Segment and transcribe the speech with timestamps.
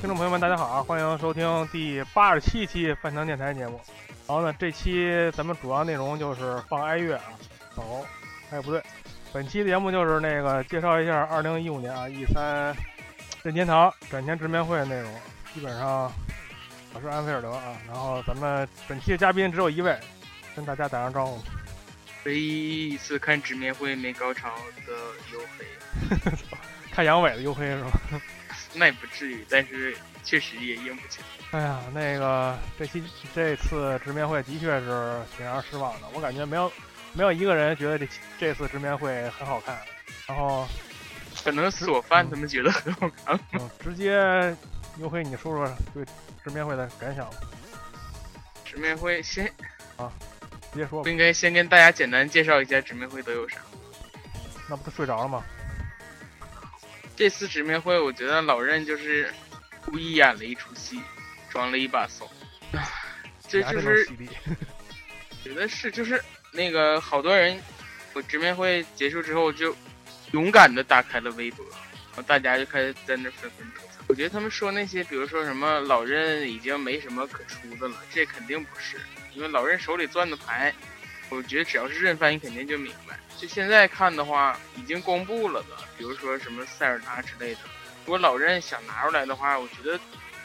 [0.00, 0.82] 听众朋友们，大家好啊！
[0.82, 3.78] 欢迎收听第八十七期范强电台节目。
[4.26, 7.24] 然后呢，这期咱们主要内容就是放哀乐啊，
[7.76, 8.06] 走，
[8.50, 8.82] 哎不对，
[9.30, 12.74] 本期节目就是那个介绍一下二零一五年啊 E 三
[13.42, 15.12] 任天堂展前直面会的内容。
[15.52, 16.10] 基本上
[16.94, 19.94] 我是安菲尔德啊，然后咱们本期的嘉宾只有一位，
[20.56, 21.38] 跟大家打声招呼。
[22.24, 24.48] 唯一一次看直面会没高潮
[24.86, 24.94] 的
[25.30, 26.32] 黝黑，
[26.90, 27.90] 看杨伟的黝黑是吧？
[28.72, 31.58] 那也不至于，但是确实也硬不起来。
[31.58, 33.02] 哎呀，那个这期
[33.34, 36.08] 这次直面会的确是挺让人失望的。
[36.14, 36.70] 我感觉没有
[37.12, 38.06] 没有一个人觉得这
[38.38, 39.78] 这次直面会很好看。
[40.28, 40.68] 然后
[41.42, 43.40] 可能索范他们觉得很好看。
[43.54, 44.20] 嗯，直接
[44.98, 46.04] 黝黑，你说说对
[46.44, 47.32] 直面会的感想吧。
[48.64, 49.52] 直面会先
[49.96, 50.12] 啊，
[50.72, 51.08] 直接说。
[51.08, 53.58] 应该先跟大家简单介绍一下直面会都有啥？
[54.68, 55.42] 那不都睡着了吗？
[57.20, 59.30] 这次直面会，我觉得老任就是
[59.84, 60.98] 故意演了一出戏，
[61.50, 62.26] 装了一把怂。
[63.46, 64.08] 这就是
[65.44, 66.18] 觉得是，就是
[66.50, 67.60] 那个好多人，
[68.14, 69.76] 我直面会结束之后就
[70.32, 74.02] 勇敢的打开了微博，然后大家就开始在那纷纷吐槽。
[74.06, 78.98] 我觉得他们说那些，比如说什么老任已经没什么可出的了，这肯定不是，
[79.34, 80.74] 因为老任手里攥的牌，
[81.28, 83.20] 我觉得只要是认翻，你肯定就明白。
[83.40, 87.60] 就现在看的话，已经公布了的，比如说什么塞尔达之类的，
[88.04, 89.98] 如果老任想拿出来的话，我觉得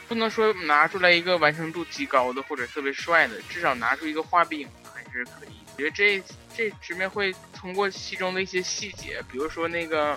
[0.08, 5.50] 不能说拿出来一个完成度极高的或者特别帅的，至少拿出一个画饼还是可以。
[5.76, 6.24] 我觉得这
[6.56, 10.16] 这直面会通过其中的一些细节，比如说那个，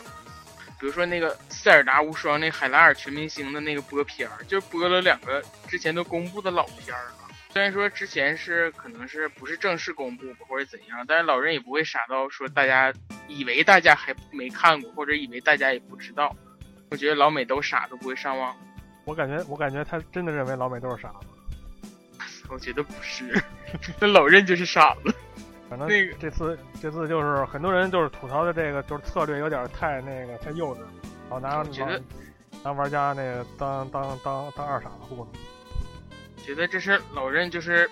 [0.78, 7.27] 比如说那个塞尔达无双那海拉尔全明星的那个播片儿，就播了两个之前都公布的老片儿了。
[7.50, 12.92] 虽然说之前是可能是不是正式公布或者怎样，但是老任也不会傻到说大家
[13.26, 16.34] 以为大家还没看过，或者以为大家也不知道。
[16.90, 18.54] 我觉得老美都傻，都不会上网。
[19.04, 21.26] 我感觉我感觉他真的认为老美都是傻子。
[22.50, 23.42] 我觉得不是，
[24.00, 25.14] 那老任就是傻子。
[25.68, 30.78] 反正那个这次这次就是很多人就是吐槽的这个就是策略有点太那个太幼稚，
[31.28, 31.62] 然后拿
[32.64, 35.28] 拿玩家那个当当当当二傻子糊弄。
[36.48, 37.90] 觉得这是老任就是，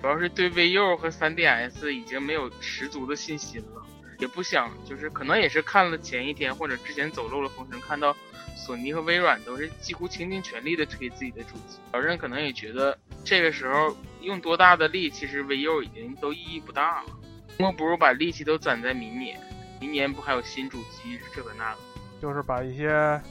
[0.00, 3.86] 主要是对 VU 和 3DS 已经没有十足的信心了，
[4.18, 8.12] 也不想就是可能也是看了前一天或者之前走漏了风声，看到
[8.56, 17.10] 索尼和微软都是几乎倾尽全力的推自己的主机，老任可能也觉得这个时候用多大的力，其实 VU 已经都意义不大了，
[17.56, 19.38] 莫不如把力气都攒在明年，
[19.80, 21.78] 明年不还有新主机这个那个。
[22.20, 23.22] 就是把一些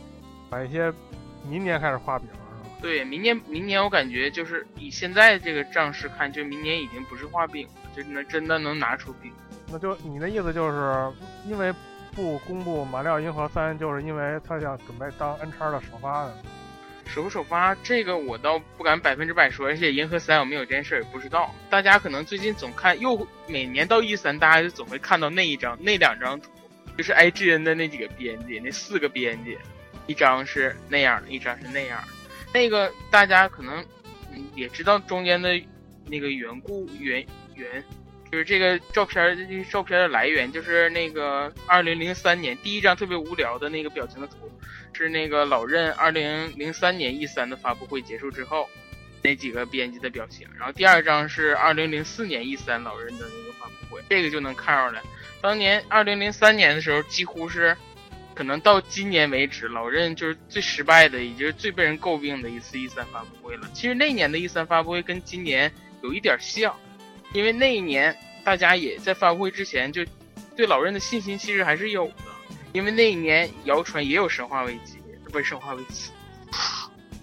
[0.49, 0.93] 把一些
[1.45, 2.29] 明年开始画饼？
[2.81, 9.31] 对，明年明年我感觉就是以现在这个仗势看，就明年已经不是画饼了，就能真的能拿出饼。
[9.71, 11.11] 那就你的意思就是
[11.47, 11.71] 因为
[12.15, 16.35] 不公布《马里奥银河三》，就是因为他想准备当 N 叉的首发的。
[17.05, 21.53] 首不首发这个我倒不敢百分之百说，而且银河三有没有这件事儿也不知道。
[21.69, 26.49] 大家可能最近总看，又每年到 E 三，大家就总会看到那一张那两张图，
[26.97, 29.57] 就是 IGN 的那几个编辑，那四个编辑，
[30.07, 32.07] 一张是那样的，一张是那样的。
[32.53, 33.83] 那个大家可能
[34.33, 35.49] 嗯也知道中间的
[36.05, 37.25] 那个缘故原
[37.55, 37.83] 原，
[38.31, 44.51] 就是这个照片儿这个照片的来源，就是那个二零零三年第一张特别无聊的那个表情的图，
[44.91, 48.69] 是那个老任二零零三年 E 三的发布会结束之后
[49.21, 55.01] 那几个编辑的表情，然后第二张是二零零四年 E 三老任的那个发布会，这个就能看出来，
[55.41, 57.75] 当年二零零三年的时候几乎是。
[58.41, 63.69] 可能到今年为止，老任就是最失败的，也就是最被人诟病的一次 E 三发布会了。
[63.71, 65.71] 其实那年的 E 三发布会跟今年
[66.01, 66.75] 有一点像，
[67.33, 70.03] 因为那一年大家也在发布会之前就
[70.55, 72.13] 对老任的信心其实还是有的，
[72.73, 74.97] 因为那一年谣传也有生化危机，
[75.31, 76.09] 不是生化危机，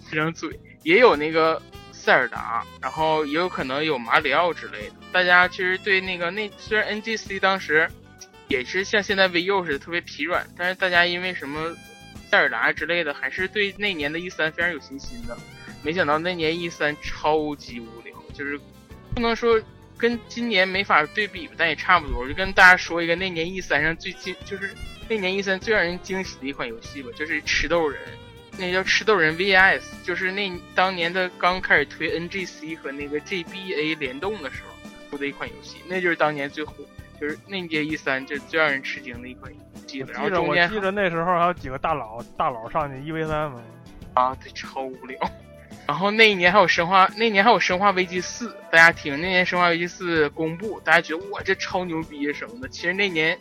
[0.09, 1.61] 这张嘴 也有那个
[1.91, 4.95] 塞尔达，然后也有可能有马里奥之类的。
[5.11, 7.91] 大家其实对那个那虽然 NGC 当时
[8.49, 11.73] 也是像现在 VU 似的特别疲软，但是大家因为什么
[12.29, 15.37] 塞尔达之类的，还是对那年的 E 三非常有信心的。
[15.83, 18.59] 没想到那年 E 三超级无聊，就是
[19.13, 19.61] 不能说
[19.97, 22.19] 跟今年没法对比吧，但也差不多。
[22.19, 24.71] 我就跟大家说一个那年 E 三上最惊，就是
[25.07, 28.01] 那年 E 三最让人惊喜的一款游戏吧，就是吃豆人，
[28.57, 36.73] 那叫吃豆人 VS，就是那当年的刚开始推 NGC 和那个 GBA 联动的时候出的一款游戏，那就是当年最火。
[37.19, 39.99] 就是那届一三，就最让人吃惊的一款游戏。
[39.99, 43.61] 然后中间我记得那时候还有几个大佬，大佬上去一 v 三嘛。
[44.13, 45.17] 啊，对，超无聊。
[45.87, 52.67] 然后那一年还有生化，那年还有生化危机四，大家听，那年生化危机四公布，大家觉得哇，这超牛逼什么的。
[52.67, 53.37] 其实那年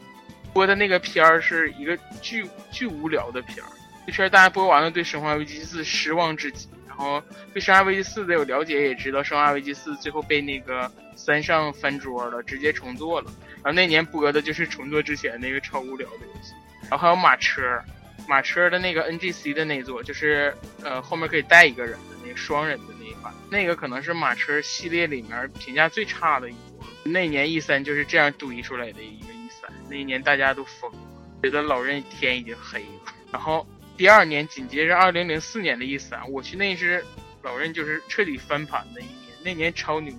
[0.52, 3.68] 播的那个片儿是一个巨巨无聊的片儿，
[4.06, 6.68] 这片儿大家播完了，对生化危机四失望至极。
[6.86, 7.22] 然后
[7.52, 13.30] 对生化危机四的有了解，也知道生化危机四最后被那个三上翻桌了，直接重做了。
[13.62, 17.82] 然后那年播的就是重做之前那个超无聊的游戏，然后还有马车，
[18.28, 26.86] 马车的那个 NGC 的那座，就是呃后面可以带一个人的那个双人的那一款，那个可能是马车系列里面评价最差的一座。
[27.04, 30.98] 那年 E 三就是这样堆出来的一个 E 三，那一年大家都疯了，
[31.42, 33.12] 觉得老任天已经黑了。
[33.32, 33.66] 然后
[33.96, 37.04] 第二年紧接着二零零四年的 E 三，我去那是
[37.42, 40.14] 老任就是彻底翻盘的一年，那年超牛，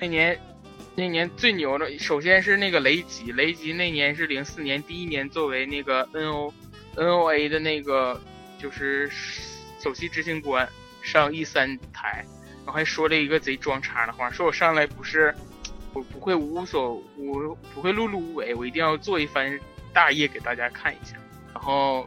[0.00, 0.38] 那年。
[0.96, 6.54] 那年最牛的，首先是那个雷吉，雷吉那年是零四年第一年作为那个 N O
[6.96, 8.20] N O A 的那个
[8.58, 9.08] 就是
[9.80, 10.68] 首席执行官
[11.00, 12.24] 上 E 三台，
[12.64, 15.34] 然后还说了一个贼装叉的话，说我上来不是
[15.94, 19.58] 我不会无所无不会碌碌无为，我一定要做一番
[19.92, 21.16] 大业给大家看一下。
[21.54, 22.06] 然后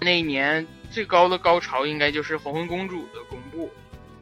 [0.00, 3.70] 那一年最高的高潮应该就是黄昏公主的公布，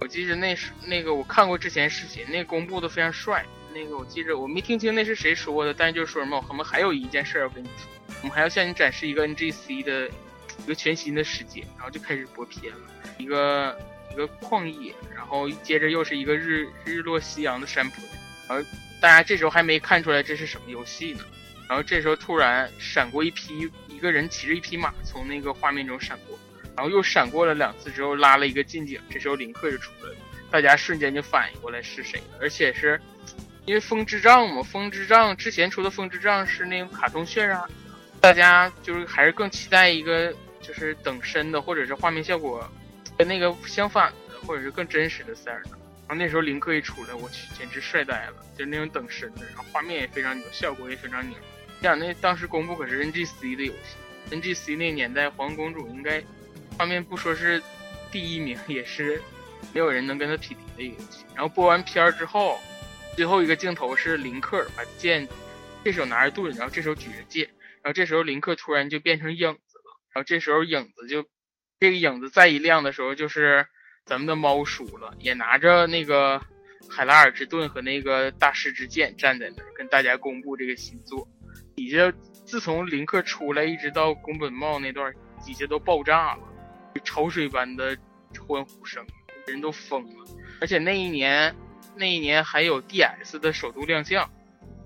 [0.00, 3.44] 我记得那是那个我看过之前视频，那公布的非常帅。
[3.76, 7.86] 那个我记着，我没听清那是谁说的，但是就是说什么，我们还有一件事要跟你说，
[8.22, 10.08] 我们还要向你展示一个 NGC 的
[10.64, 12.80] 一个全新的世界，然后就开始播片了，
[13.18, 13.78] 一个
[14.12, 18.02] 一个旷野，然后接着又是一个日日落夕阳的山坡，
[18.48, 18.66] 然后
[18.98, 21.20] 大家这时候还没看出来这是什么游戏呢，
[21.68, 26.38] 然后这时候突然闪过一匹一个人骑着一匹马从那个画面中闪过，
[26.74, 30.16] 然后又闪过了两次之后拉了一个近景，这时候林克就出来了，
[30.50, 32.98] 大家瞬间就反应过来是谁了，而且是。
[33.66, 37.60] 因为风之杖嘛，风之杖之前出的风之杖是那种卡通渲染，
[38.20, 42.64] 大家就是还是更期待一个就是等身的，或者是画面效果
[43.18, 45.70] 跟那个相反的，或者是更真实的塞尔达。
[46.06, 51.36] 然后那时候林克一出来，我去，简直帅呆了，就是那种等身的，然后画面也非常牛，效果也非常牛。
[51.80, 53.96] 你想那当时公布可是 NGC 的游戏
[54.30, 56.22] ，NGC 那年代皇公主应该
[56.78, 57.60] 画面不说是
[58.12, 59.20] 第一名，也是
[59.74, 61.24] 没有人能跟他匹敌的一个游戏。
[61.34, 62.60] 然后播完片儿之后。
[63.16, 65.26] 最后一个镜头是林克把剑，
[65.82, 67.48] 这手拿着盾，然后这手举着剑，
[67.82, 71.24] 然后这时候林克突然就变成影子了，然后这时候影子就，
[71.80, 73.66] 这个影子再一亮的时候就是
[74.04, 76.38] 咱们的猫叔了，也拿着那个
[76.90, 81.26] 海拉尔之盾和那个大师之剑站在那儿跟大家公布这个新作，
[81.74, 82.12] 底下
[82.44, 85.10] 自从林克出来一直到宫本茂那段，
[85.42, 86.42] 底下都爆炸了，
[87.02, 87.96] 潮水般的
[88.46, 89.02] 欢呼声，
[89.46, 90.24] 人都疯了，
[90.60, 91.56] 而且那一年。
[91.96, 94.28] 那一年还有 DS 的首度亮相，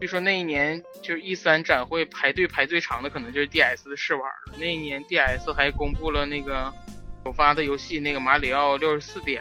[0.00, 4.54] 据说那一年就是 E 三展会排队排最长的可能就是 DS 的试玩了。
[4.58, 6.72] 那一年 DS 还公布了那个
[7.24, 9.40] 首发的游戏那个马里奥六十四 DS，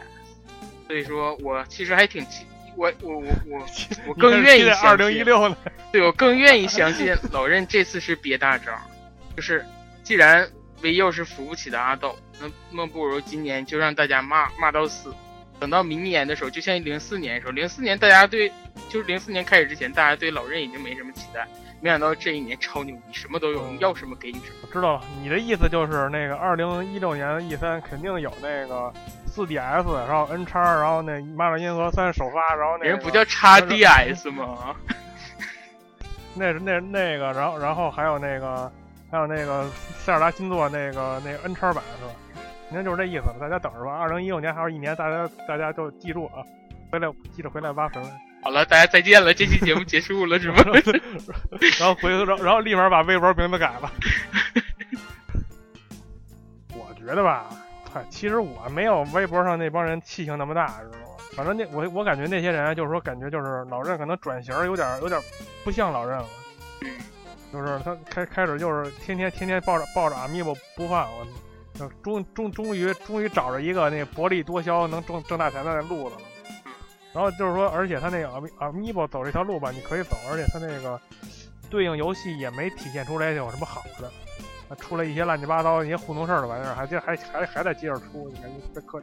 [0.86, 2.44] 所以说我其实还挺期，
[2.76, 3.66] 我我我我
[4.08, 5.56] 我更愿意二零一六呢，
[5.92, 8.72] 对我更愿意相信老任这次是憋大招，
[9.36, 9.64] 就是
[10.02, 10.50] 既然
[10.82, 15.14] VU 是扶不起的阿斗，那那不如今年就让大家骂骂到死。
[15.60, 18.50] 等到明年的时候，就像零四年的时候，零四年大家对，
[18.88, 21.46] 就是零四年开始之前，大家对老任已经没什么期待。
[21.82, 24.56] 没想到这一年超牛逼，什么都有，要什么给你什么。
[24.62, 28.92] 我知道了，你的意思就是那个二零一六年的 E 三肯定有那个
[29.26, 34.76] 四 DS，然后 N 叉，然后那马里银河三首发，然后那人不叫叉 DS 吗？
[36.34, 38.70] 那是那那个，然后然后还有那个
[39.10, 39.66] 还有那个
[39.98, 42.12] 塞尔达新作那个那个 N 叉版是吧？
[42.70, 43.98] 肯定就是这意思了，大家等着吧。
[43.98, 46.38] 二零一六年还有一年，大家大家都记住啊，
[46.92, 48.00] 回来记着回来挖坟。
[48.44, 50.58] 好了，大家再见了，这期节目结束了是吗？
[51.80, 53.90] 然后回头，然后然后立马把微博名字改了。
[56.72, 57.50] 我觉得吧，
[58.08, 61.06] 其实我没有微博上那帮人气性那么大，知道吗？
[61.34, 65.20] 反正那我我感觉那些人就是说，感觉就是老任可能转型有点有点
[65.64, 66.26] 不像老任了，
[67.52, 71.26] 就是他开开始就是天天天天抱着抱着阿米不不放我。
[72.02, 76.22] 终终终于终于找着一个那薄利多销能挣挣大钱的路子了，
[77.12, 81.00] 然后就是说，而且他那个阿米阿米波走这条路吧，你可以走，而且他那个
[81.68, 84.10] 对应游戏也没体现出来有什么好的，
[84.68, 89.02] 啊出了一些乱七八糟一些糊弄事儿的玩意儿，还接还还还在接着出，你看这可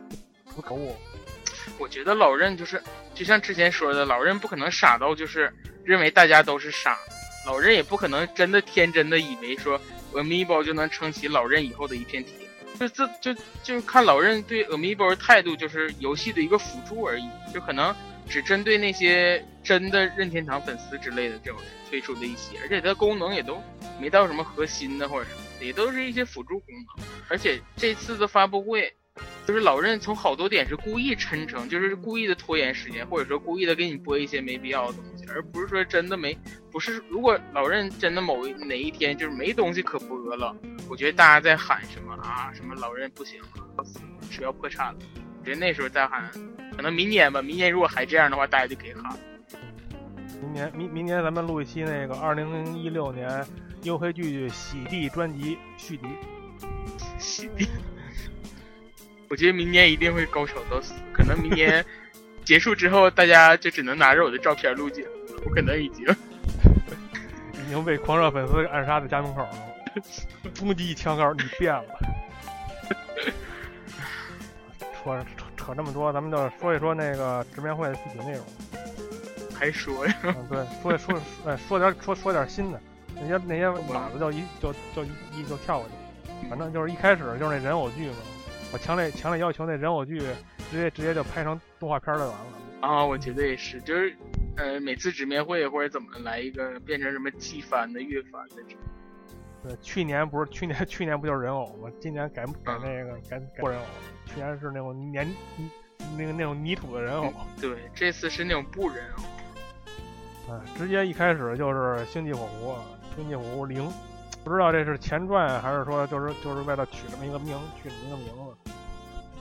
[0.55, 0.96] 不可恶。
[1.77, 2.81] 我觉得老任就是，
[3.13, 5.53] 就像之前说的，老任不可能傻到就是
[5.84, 6.98] 认为大家都是傻，
[7.46, 9.79] 老任也不可能真的天真的以为说
[10.13, 12.47] Amiibo 就能撑起老任以后的一片天。
[12.77, 17.96] 就这就就是看老任对 Amiibo 的态度，就是游戏的一个辅助而已，就可能
[18.29, 23.62] 只针对那些真的任天堂粉丝之类的这种推出的一些，而且它功能也都
[24.00, 26.67] 没到什么核心的或者什么，也都是一些辅助功
[26.98, 27.05] 能。
[27.29, 28.93] 而且这次的发布会，
[29.48, 36.38] 就是老任从好多点是故意抻成，就是故意的拖延时间，或者说故意的给你播一些没必要的东西，而不是说真的没，
[36.70, 37.01] 不是。
[37.08, 40.54] 如果老任真的某一哪一天就是没东西可播了，
[40.89, 43.86] 我觉得大家在喊什么啊，什么老任不行了，
[44.30, 45.00] 是要破产了。
[45.39, 46.30] 我觉得那时候再喊，
[46.75, 49.18] 可能明年吧，明年如果还这样的话，大家就可以喊。
[50.42, 53.46] 明年明明年咱们录一期那个二零一六年
[53.84, 56.04] 优黑剧洗地专辑续集。
[57.18, 57.66] 洗地，
[59.29, 60.93] 我觉得明年一定会高潮到死。
[61.13, 61.84] 可能明年
[62.46, 65.41] 结束之后，大家就只能拿着我的照片录节目了。
[65.46, 66.05] 我可能已经
[67.65, 69.53] 已经被狂热粉丝暗杀在家门口了。
[70.53, 71.84] 终极枪告诉，你变了。
[75.03, 78.46] 说扯扯这么多，咱们就说一说那个直面会的具体内容。
[79.53, 80.15] 还说呀？
[80.24, 82.79] 嗯，对，说说哎，说点说说点新的。
[83.15, 86.48] 那些那些马子就一就就一一就跳过去。
[86.48, 88.15] 反正就是一开始就是那人偶剧嘛，
[88.74, 90.19] 我强烈强烈要求那人偶剧
[90.69, 92.45] 直接直接就拍成动画片就完了。
[92.81, 94.15] 啊，我觉得也是，就是
[94.55, 98.55] 呃，每次直面会或者怎么来一个变成什么季番的、月番的。
[99.63, 101.89] 对，去年不是去年去年不就是人偶吗？
[102.00, 103.86] 今年改改那个改改人偶，
[104.25, 105.27] 去年是那种粘
[106.15, 107.33] 那个那种泥土的人偶。
[107.59, 110.53] 对，这次是那种布人偶。
[110.53, 112.75] 啊，直接一开始就是星际火狐，
[113.15, 113.89] 星际火狐零，
[114.48, 118.72] 不知道这是前传还是说就是就是为了取这么一个名，取这么一个名字。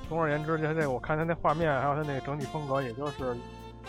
[0.09, 3.37] 总而言之，就这个我看他那画面还有他那个整体风格，也就是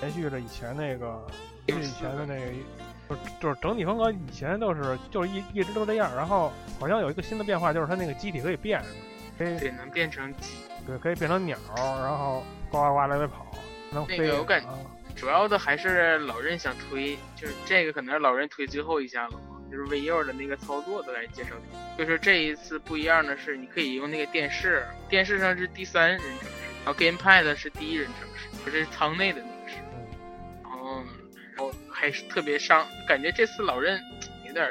[0.01, 1.21] 延续着以前那个，
[1.67, 2.51] 以前的那个，
[3.07, 8.81] 就就是整体风格以前都是就是一一直都这样，然后好像有一个新的变化，就是它那个机体可以变，
[9.37, 10.55] 可以对能变成鸡，
[10.85, 13.45] 对可以变成鸟，然后呱呱呱来回跑，
[13.91, 14.17] 能飞。
[14.17, 14.67] 那个我感觉
[15.15, 21.49] 主要的还是老任想推，就是这个可能是老任推最后一下了嘛，就是 VU 的那个操作的来介绍。
[21.97, 26.45] 就是这一次不一样的是，你可以用那个电视，电视上是第三人称视，
[26.85, 29.77] 然后 GamePad 是第一人称视，不是舱内的那个视。
[30.63, 31.03] 然后，
[31.55, 33.99] 然后还是特别伤，感觉这次老任
[34.45, 34.69] 有点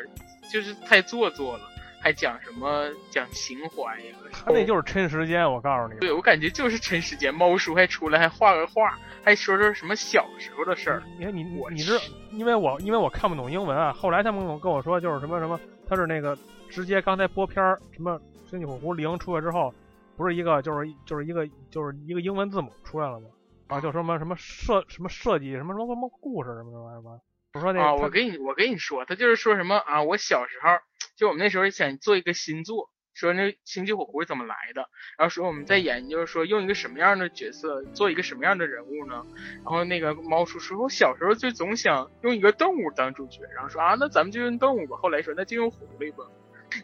[0.53, 1.71] 就是太做作了，
[2.07, 4.15] 还讲什么讲情怀呀？
[4.31, 5.99] 他那就是抻时间，我告诉你。
[5.99, 7.35] 对，我感觉就是抻时间。
[7.35, 11.03] 猫叔还出来还画个画，还说说什么小时候的事儿。
[11.19, 15.59] 你看你你知道，因为我因为我看不懂英文啊，后来他们跟我说就是什么什么，
[15.89, 16.39] 他是那个
[16.71, 18.17] 直接刚才播片儿什么
[18.49, 19.75] 《星际火狐零》出来之后，
[20.17, 23.27] 不是一个就是就是一个就是一个英文字母出来了吗？
[23.67, 27.21] 啊，就什么什么设什么设计什么什么什么故事什么什么玩意儿。
[27.55, 30.69] 我说那啊，我跟你我跟你说，他就是说什么啊，我小时候
[31.17, 32.91] 就我们那时候想做一个新作。
[33.15, 34.91] 说那星际火狐是怎么来的？
[35.17, 39.25] 然后说我们在研究说用一个什么样的角色做一个什么样的人物呢？
[39.65, 43.41] 然后那个猫叔说，我小时候就总想用一个动物当主角。
[43.55, 44.99] 然后说啊，那咱们就用动物吧。
[44.99, 46.27] 后来说那就用狐狸吧。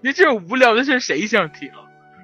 [0.00, 1.70] 你这种无聊的事谁想听？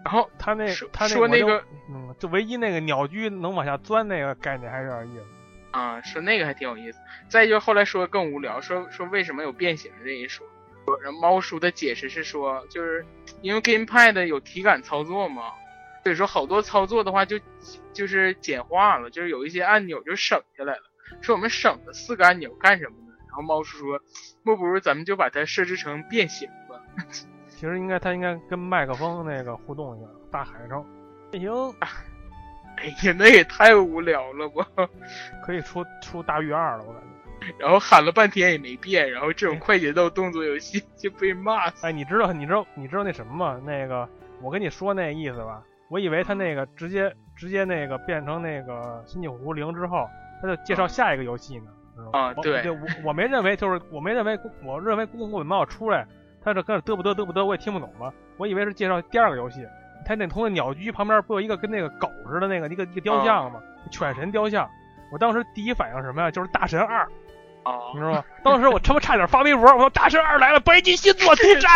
[0.02, 5.24] 然后他那他说那个嗯，就唯一那个鸟居能往下钻那个概念还是有点意思
[5.72, 6.00] 啊。
[6.00, 6.98] 说那个还挺有意思。
[7.28, 10.46] 再就后来说更无聊，说说为什么有变形这一说。
[11.00, 13.04] 然后猫叔的解释是说，就是
[13.42, 15.52] 因为 GamePad 有体感操作嘛，
[16.02, 17.38] 所以说好多操作的话就
[17.92, 20.82] 就是简化了，就是有一些按钮就省下来了。
[21.20, 23.14] 说我们省了四个按钮干什么呢？
[23.28, 24.00] 然后猫叔说，
[24.42, 26.80] 莫不如咱们就把它设置成变形吧。
[27.48, 30.84] 其实应该它应该跟麦克风那个互动一下，大海上
[31.30, 31.74] 变形。
[31.80, 34.64] 哎呀，那也太无聊了吧！
[35.44, 37.08] 可以出出大鱼二了，我感觉。
[37.58, 41.86] 然后喊了半天也没变，然后这种快节奏动作游戏 就被骂死。
[41.86, 43.60] 哎，你知道你知道你知道那什么吗？
[43.64, 44.08] 那个
[44.40, 50.08] 我跟你说那意思吧，我以为他那个直接直接那个变成那个星际火狐零之后，
[50.42, 51.70] 他就介绍下一个游戏呢。
[52.12, 56.06] 啊，对，我我没认为就是我没认为我认为宫本茂出来，
[56.42, 58.12] 他这跟嘚不嘚嘚不嘚，我也听不懂嘛。
[58.36, 59.66] 我以为是介绍第二个游戏。
[60.06, 63.60] 他那从那鸟居旁边不有一个跟那个狗似的那个一个一个雕像吗？
[63.90, 64.66] 犬神雕像。
[65.10, 66.30] 我当时第一反应什么呀？
[66.30, 67.06] 就是大神二。
[67.94, 68.24] 你知道吗？
[68.44, 71.70] 当时我他妈差点发微博，我说大神二来了，白金星座对战，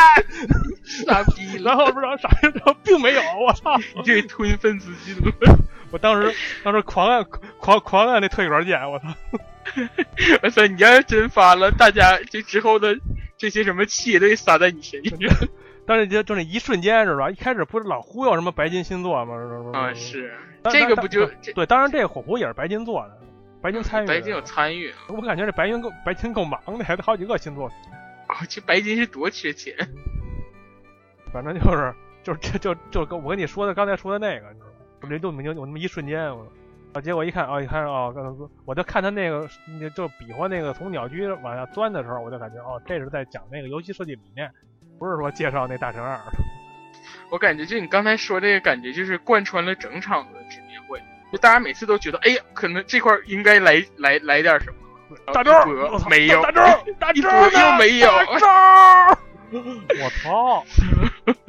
[1.06, 1.60] 傻逼！
[1.64, 3.76] 然后不知道啥，然后并没有，我操！
[3.96, 5.30] 你这吞粉丝记录，
[5.90, 7.24] 我当时当时狂按
[7.58, 9.06] 狂狂按那退稿键，我操！
[10.42, 10.66] 我操！
[10.66, 12.96] 你要是真发了，大家这之后的
[13.36, 15.48] 这些什么气都得撒在你身上。
[15.84, 17.28] 但是就就那一瞬间是吧？
[17.28, 19.34] 一开始不是老忽悠什么白金星座吗？
[19.72, 20.32] 啊，是
[20.70, 21.66] 这个不就对？
[21.66, 23.18] 当然，这个火狐也是白金做的，
[23.62, 24.06] 白金参与。
[24.06, 24.92] 白金有参与。
[25.08, 27.68] 我感觉这白金够白金够忙的，还得好几个星座。
[27.68, 29.74] 哦，这白金是多缺钱。
[31.32, 34.72] 反正就是就是这就就跟我跟你说的刚才说的那个，你知道吗？
[35.02, 36.46] 我这就有有那么一瞬间，我
[36.92, 38.12] 啊，结果一看啊，一看哦，
[38.64, 39.48] 我就看他那个
[39.94, 44.50] 就比划那个从鸟居往下钻的时候，我就感觉哦，这是在讲那个游戏设计理念。
[44.98, 46.20] 不是说介绍那大神二，
[47.28, 50.38] 我感觉就你刚才说这个感觉，就是贯穿了整场的
[51.32, 55.64] 就大家每次都觉得，哎呀，可能这块应该来来来点什么，大招
[56.10, 56.62] 没有，大招
[57.00, 59.18] 大招又没有，大招，
[60.04, 60.64] 我操！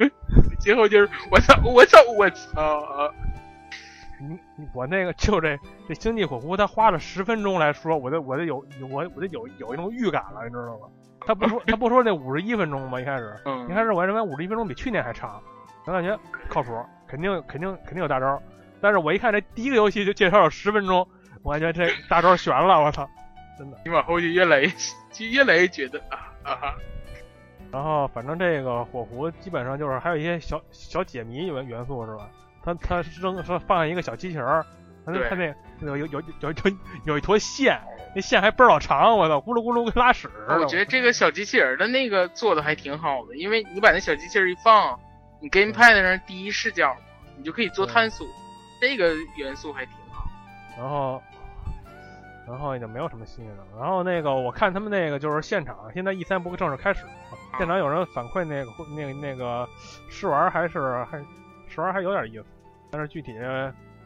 [0.60, 3.12] 最后就是我操我操我操！
[4.18, 4.38] 你
[4.72, 10.88] 我那个就这这星际火狐，他花了十分钟来说，我就我就有我我就有有一种预感了，你知道吗？
[11.26, 12.98] 他不说，他不说那五十一分钟吗？
[13.00, 15.42] 一开始，嗯，一开始我认为五十一分钟比去年还长，
[15.84, 16.72] 我感觉靠谱，
[17.06, 18.40] 肯定肯定肯定有大招。
[18.84, 21.08] 但是我一看这第一个游戏就介绍了十分钟，
[21.42, 23.08] 我感觉这大招悬了，我操，
[23.58, 23.78] 真的。
[23.82, 24.68] 你往后就越来越
[25.10, 26.74] 就越来越觉得啊啊。
[27.72, 32.28] 然后反正这个火狐基本上就是还有一些小小解谜元元素是吧？
[32.62, 34.66] 它它扔说放下一个小机器人儿，
[35.06, 35.46] 他那他那
[35.88, 36.54] 有有有有有
[37.06, 37.80] 有一坨线。
[38.14, 40.60] 那线还倍儿老长，我操，咕噜咕噜跟拉屎似的。
[40.60, 45.00] 我觉得这个小机器人的那个做的还挺好的，因为你把那小机器人一放，
[45.40, 46.94] 你 gamepad 上第一视角，
[47.38, 48.26] 你就可以做探索，
[48.86, 50.28] 这个元素还挺好。
[50.76, 51.22] 然后，
[52.46, 53.64] 然后也就没有什么新的了。
[53.80, 57.06] 然后那个我看他们那个就是现场，现在 E 三不会正式开始，
[57.56, 59.66] 现场有人反馈那个那个那个
[60.10, 61.18] 试玩还是还
[61.66, 62.44] 试玩还有点意思，
[62.90, 63.32] 但是具体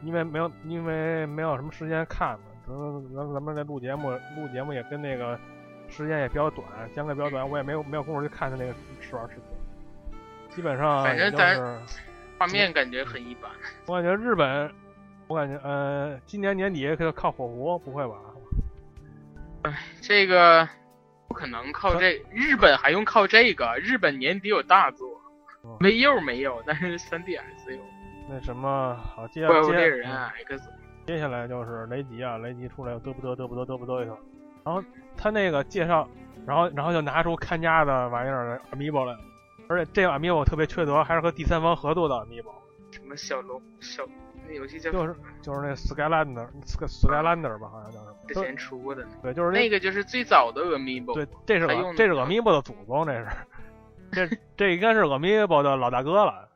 [0.01, 2.45] 因为没有因为没有什么时间看嘛。
[2.65, 5.37] 咱咱咱们这录节目，录节目也跟那个
[5.89, 9.43] 时间也比较短，相对比较短，我也没有没有功夫去看他那个试玩视频。
[10.55, 11.55] 基本上，反正咱
[12.39, 13.51] 画面感觉很一般。
[13.85, 14.71] 我感觉日本，
[15.27, 18.15] 我感觉呃，今年年底可以靠火狐，不会吧？
[19.63, 20.67] 哎，这个
[21.27, 23.77] 不可能靠这，日本还用靠这个？
[23.77, 25.05] 日本年底有大作
[25.81, 27.81] ，V U 没有，但是三 D S 有。
[28.29, 30.09] 那什么，好，接怪物猎人
[30.47, 30.61] X。
[31.05, 34.17] 接下来就是雷吉啊，雷吉出来嘚不嘚嘚不嘚嘚不嘚一声，
[34.63, 34.81] 然后
[35.17, 36.07] 他那个介绍，
[36.45, 39.17] 然后然后就拿出看家的玩意儿 Amiibo 来，
[39.69, 42.51] 而且这个 Amiibo 特别缺德，还是和第三方合作的 Amiibo。
[42.91, 44.03] 什么小龙小
[44.47, 44.91] 那游戏叫？
[44.91, 48.15] 就是就是那 Skylander，Sky Skylander 吧，好像叫什么。
[48.27, 49.07] 之前出过的。
[49.21, 51.13] 对，就是那个就是最早的 Amiibo。
[51.13, 53.27] 对，这是这是 Amiibo 的祖宗，这是。
[54.11, 54.27] 这
[54.57, 56.49] 这应该是 Amiibo 的老大哥了。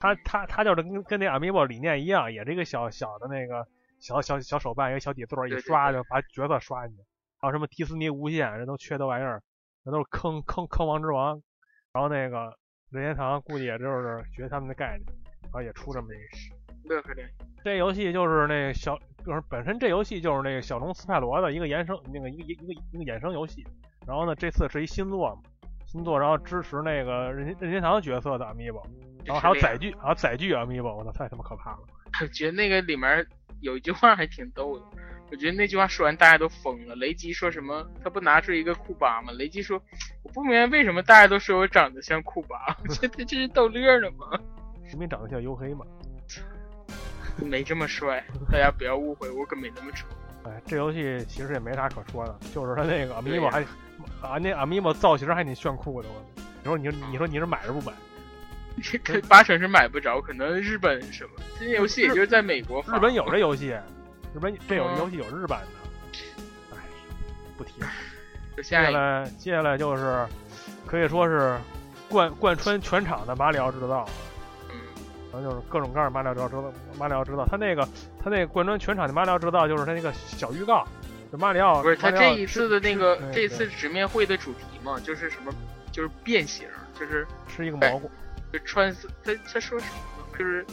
[0.00, 3.66] 他他他就是跟跟那 Amiibo 理念一样，也是一个小小的那个。
[4.00, 7.02] 小小小手办，一个小底座，一刷就把角色刷进去。
[7.38, 9.42] 还有什么迪士尼无限，这都缺德玩意儿，
[9.84, 11.42] 那都是坑坑坑王之王。
[11.92, 12.56] 然后那个
[12.90, 15.06] 任天堂估计也就是学他们的概念，
[15.42, 16.94] 然后也出这么一个。
[16.94, 17.28] 乐呵点。
[17.62, 23.66] 这游戏就是那个小，就是本身这游戏就是那个小龙斯派罗的一个衍生，那个一个一个一个衍生游戏。
[24.06, 25.42] 然后呢，这次是一新作嘛，
[25.86, 28.82] 新作，然后支持那个任任天堂角色的 Amiibo，
[29.24, 31.80] 然后还有载具，还有载具 Amiibo，我操，太他妈可怕了。
[32.22, 33.26] 我 觉得那个里面。
[33.60, 34.86] 有一句话还挺逗的，
[35.30, 36.94] 我觉得那句话说完大家都疯了。
[36.96, 37.88] 雷吉说什么？
[38.02, 39.32] 他不拿出一个库巴吗？
[39.32, 39.80] 雷吉说
[40.22, 44.38] ：“我不明白为什么大家都说我长得像库巴，我觉得这是逗乐呢吗？”
[44.88, 45.86] 是没长得像黝黑吗？
[47.38, 50.06] 没这么帅，大家不要误会，我可没那么丑。
[50.44, 53.60] 哎，这游戏其实也没啥可说的，就是他那个 Amiibo 还
[54.20, 56.08] 啊，那 Amiibo 造型还挺炫酷的。
[56.08, 57.92] 我，你说你你说你是买是不买？
[59.04, 62.82] 这 八成是买不着，可能日本什么这游戏也就是在美国。
[62.82, 63.74] 日本有这游戏，
[64.34, 66.16] 日本这有游戏有日版的。
[66.72, 66.78] 哎，
[67.56, 67.88] 不提了。
[68.56, 70.26] 接下来接下来就是
[70.86, 71.58] 可以说是
[72.08, 74.08] 贯贯穿全场的马里奥制造。
[74.70, 74.76] 嗯。
[75.32, 77.46] 然后就是各种各样的马里奥制造，马里奥制造。
[77.46, 77.88] 他那个
[78.22, 80.86] 他那个贯穿全场的马里奥制造，就是他那个小预告。
[81.32, 85.52] 就马里奥不是他这一次的那个这次直面会的主题嘛，就是什么
[85.92, 86.66] 就是变形，
[86.98, 88.10] 就是吃一个蘑菇。
[88.52, 89.92] 就穿丝，他他说什么？
[90.36, 90.66] 就是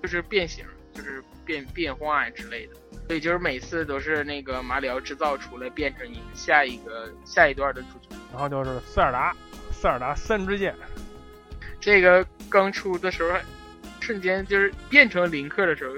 [0.00, 2.74] 就是变形，就是变变化之类的。
[3.06, 8.16] 所以就是每次都是那个马里奥制造出来变成一个下一个下一段的主角。
[8.32, 9.36] 然后就是塞尔达，
[9.70, 10.74] 塞尔达三支箭。
[11.80, 13.38] 这个刚出的时候，
[14.00, 15.94] 瞬间就是变成林克的时候，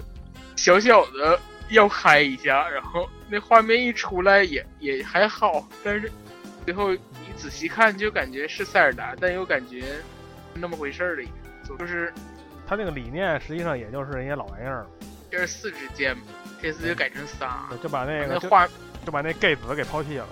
[0.56, 1.38] 小小的
[1.70, 2.68] 要嗨一下。
[2.68, 6.10] 然后那画面一出来也也还好，但是
[6.64, 9.84] 最后你仔细看就感觉是塞尔达，但又感觉。
[10.58, 11.22] 那么回事儿的，
[11.78, 12.10] 就是
[12.66, 14.86] 他那个理念，实际上也就是一些老玩意儿。
[15.30, 16.24] 这是四支箭嘛，
[16.60, 18.66] 这次就改成仨，就把那个画，
[19.04, 20.28] 就把那 gay 子给抛弃了。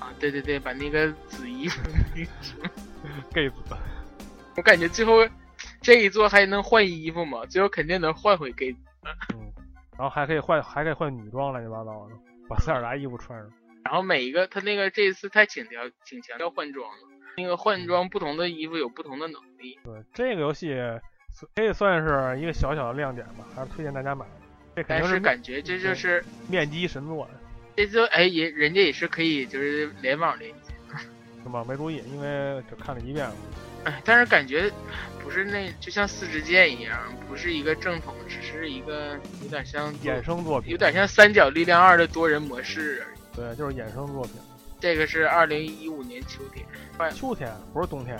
[0.00, 1.80] 啊，对对对，把那个紫衣服
[3.32, 3.56] gay 子，
[4.56, 5.26] 我感觉最后
[5.80, 7.44] 这一座还能换衣服吗？
[7.46, 8.78] 最后肯定能换回 gay 子。
[9.34, 9.52] 嗯，
[9.98, 12.14] 然后还可以换，还可以换女装，乱七八糟的，
[12.48, 13.50] 把塞尔达衣服穿上。
[13.84, 19.78] 然后每一个他那个这一次太强调挺强调换装了，那个换装不同的衣服有不同的能力。
[19.84, 20.74] 对，这个游戏
[21.54, 24.24] 可以算是一个小小的亮点吧，还是推荐大家买。
[24.76, 27.28] 这肯但定是感觉这就是面基神作，
[27.76, 30.74] 这就哎也人家也是可以就是联网连接，
[31.42, 31.64] 是吗？
[31.68, 33.34] 没注意，因为只看了一遍了。
[33.84, 34.70] 哎，但是感觉
[35.22, 43.36] 不是那就像四支箭一样，不是一个正统，只是一个有点像衍生作品有点像三角力量二的多人模式而已。
[43.36, 44.34] 对，就是衍生作品。
[44.80, 46.64] 这个是二零一五年秋天，
[46.96, 48.18] 快秋天不是冬天，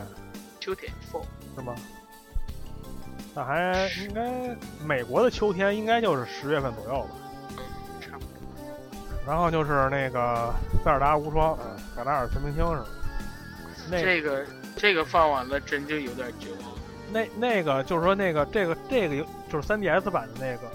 [0.61, 1.24] 秋天 fall
[1.55, 1.74] 是吗？
[3.35, 7.09] 那还应该美国的秋天应该就是十月份左右吧。
[8.01, 8.29] 差不多。
[9.27, 12.87] 然后就是那个塞尔达无双，嗯，卡塔尔全明星是吧？
[13.90, 16.73] 那这个这个放完了真就有点绝望。
[17.12, 20.70] 那那个就是说那个这个这个游就是 3DS 版的那个，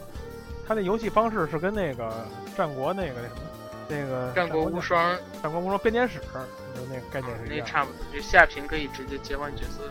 [0.67, 2.11] 它那游戏方式是跟那个
[2.57, 3.41] 战国那个那什么
[3.87, 7.63] 那个战国无双战国无双编年史就那个概念是一样的。
[7.65, 9.83] 那差不多，就下屏可以直接切换角色。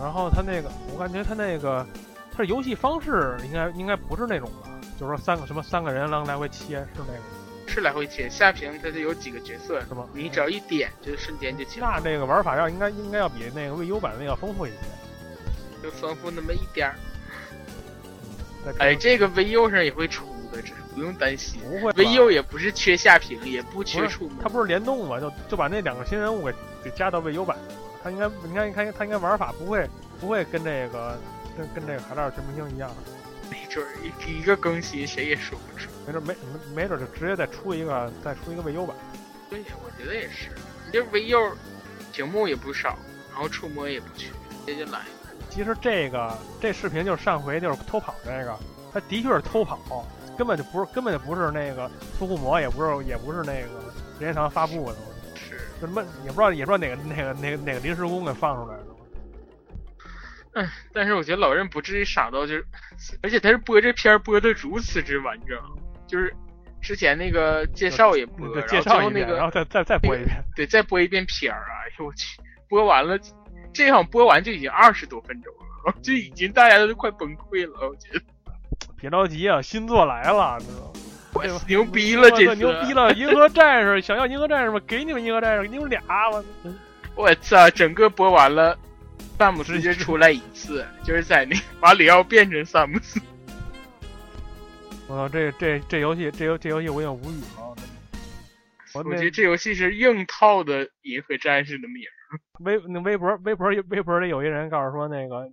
[0.00, 1.86] 然后它那个，我感觉它那个，
[2.36, 4.68] 它是游戏方式应该应该不是那种吧？
[4.98, 7.20] 就是说三个什么三个人能来回切是那个
[7.66, 10.06] 是来回切，下屏它就有几个角色，是吗？
[10.12, 14.76] 你只要一点就瞬间就切换，那这个玩法要应该应该要比那个 VU 版的要丰富一些。
[15.82, 16.94] 就丰富那么一点儿。
[18.78, 21.60] 哎，这个 VU 上也会出的，这不用担心。
[21.62, 25.20] 不会吧 VU 也不是缺下屏，也不缺触摸它，不是联动吗？
[25.20, 26.54] 就就把那两个新人物给
[26.84, 27.56] 给加到 VU 版
[28.04, 28.10] 上了。
[28.10, 29.88] 它应该应该应该它应该玩法不会
[30.20, 31.18] 不会跟这个
[31.56, 32.90] 跟跟这个卡塔尔全明星一样，
[33.50, 35.90] 没准儿一一个更新谁也说不准。
[36.06, 38.94] 没准没没没准就直接再出一个再出一个 VU 版。
[39.48, 40.50] 对，我觉得也是。
[40.86, 41.54] 你这 VU
[42.12, 42.98] 屏幕也不少，
[43.32, 44.28] 然后触摸也不缺，
[44.66, 45.00] 直接就来。
[45.48, 48.58] 其实这个这视频就是上回就是偷跑这个，
[48.92, 53.68] 它的确是偷跑，根本就不是根本就不是那个苏护魔，也不是也不是那个
[54.18, 54.96] 时间长发布的，
[55.80, 58.86] 什么也不知道也不知道哪个哪个哪个哪个临时工给放出来的。
[60.54, 62.64] 嗯，但是我觉得老任不至于傻到就是，
[63.22, 65.58] 而且他是播这片儿播的如此之完整，
[66.06, 66.32] 就是
[66.80, 70.42] 之前那个介绍也播，介绍一遍，后那个然后再再再播一遍。
[70.54, 71.74] 对，再播一遍片儿啊！
[71.84, 73.18] 哎呦我去，播完了，
[73.72, 75.52] 这场播完就已经二十多分钟
[75.86, 77.88] 了， 就已经大家都快崩溃了。
[77.88, 78.22] 我觉得
[78.96, 80.92] 别着急啊，新作来了，知道吗？
[81.34, 82.92] 我对吧牛逼了，这次牛逼！
[82.94, 83.12] 了！
[83.12, 84.80] 银河战士，想要银河战士吗？
[84.86, 86.00] 给你们银河战士，给你们俩！
[86.30, 86.44] 我
[87.16, 88.78] 我操，整个播完了，
[89.38, 93.20] 萨姆斯就出来一次，就是在那把里奥变成萨姆斯。
[95.08, 97.74] 我操，这这这游戏，这游这游戏我已经无语了。
[98.94, 102.38] 我觉得这游戏是硬套的银河战士的名儿。
[102.60, 105.50] 微那微博微博微博里有一人告诉说那个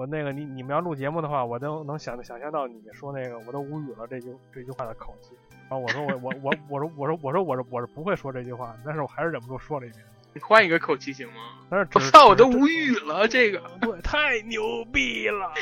[0.00, 5.34] 我那个你你们要录节目的话，我都能想想象到你说那个我都无语了这句这句话的口气。
[5.68, 10.02] 然后我说我我我我说我说我说我是我是不会说这句话，但是我还是忍不住说了一遍。
[10.32, 11.58] 你换一个口气行吗？
[11.68, 13.60] 但是只我操，我都无语了，这个。
[13.82, 15.52] 对，太牛逼了！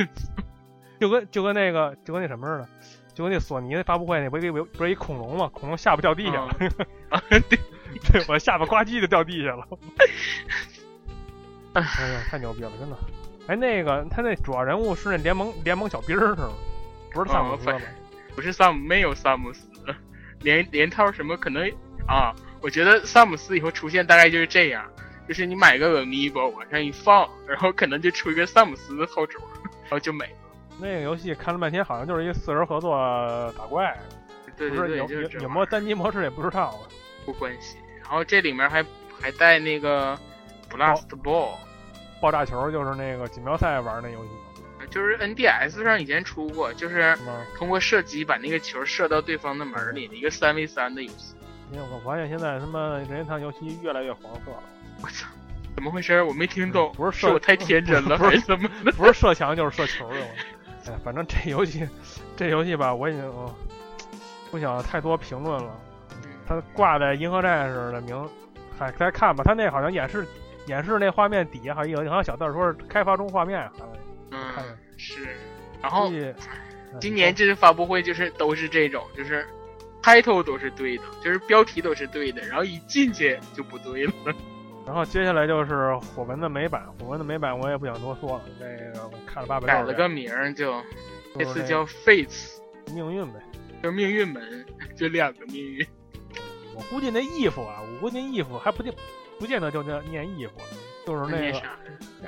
[1.00, 2.68] 就跟就跟那个就跟那什么似的，
[3.14, 5.48] 就跟那索尼的发布会那不是不是一恐龙吗？
[5.54, 6.54] 恐龙下巴掉地下了，
[7.08, 7.40] 啊，对，
[8.12, 9.66] 对我下巴呱唧就掉地下了。
[11.72, 12.96] 哎呀，太牛逼了，真的！
[13.46, 16.52] 哎，那个他那主要人物是那联盟联盟小兵儿是吗？
[17.12, 17.80] 不是萨姆斯吧？
[18.34, 19.66] 不是萨姆，没有萨姆斯，
[20.40, 21.70] 连连套什么可能
[22.06, 22.34] 啊？
[22.60, 24.84] 我觉得萨姆斯以后出现大概就是这样，
[25.28, 29.38] 就是你买个 amiibo 往上一放，然后可能就出一个萨姆斯的套轴，
[29.82, 30.32] 然后就没了。
[30.78, 32.96] 那个游戏看了半天，好像就是一四人合作
[33.56, 33.96] 打怪，
[34.44, 36.74] 不是对对对，有有有没有单机模式也不知道。
[37.24, 37.80] 不关心。
[38.02, 38.84] 然后这里面还
[39.20, 40.18] 还带那个
[40.70, 41.54] blast ball，
[42.20, 44.30] 爆炸球就是那个锦标赛玩那游戏
[44.90, 47.16] 就是 NDS 上以前出过，就是？
[47.56, 51.34] 通过射击把那个球射到对方的门里的一个三 v 三的游戏。
[51.72, 54.62] 因为我发现现在他妈任天堂游戏越来越黄色了，
[55.02, 55.26] 我操，
[55.74, 56.22] 怎么回事？
[56.22, 58.92] 我没听懂，不是射是我太天真了，不是还是怎么的？
[58.92, 60.16] 不是射墙就是射球的。
[60.20, 61.88] 我哎，反正这游戏，
[62.36, 63.54] 这游戏吧，我已经、呃
[64.48, 65.76] 不想太多评论了。
[66.46, 68.30] 它挂在银河战士的名，
[68.78, 69.42] 还，再看吧。
[69.44, 70.24] 它那好像演示
[70.66, 73.70] 演示那画面底下好像有好像小字说是开发中画面，
[74.30, 74.38] 嗯，
[74.96, 75.36] 是。
[75.82, 76.10] 然后
[77.00, 79.46] 今年这次发布会就是都是这种，就是
[80.02, 84.12] title 都是对的，就是标题都是对的，然后一进去就不对了。
[84.86, 90.80] 然后接下来就是火纹的美版，火纹的美版我也不想多说了，这个我看了八百改了个名儿，就
[91.38, 92.58] 这次叫 Fates，
[92.94, 93.40] 命运呗。
[93.82, 94.64] 就命运门，
[94.96, 95.86] 就两个命运。
[96.74, 98.92] 我估计那衣服啊，我估计那衣服还不见
[99.38, 100.52] 不见得就叫念义父，
[101.06, 101.60] 就是那个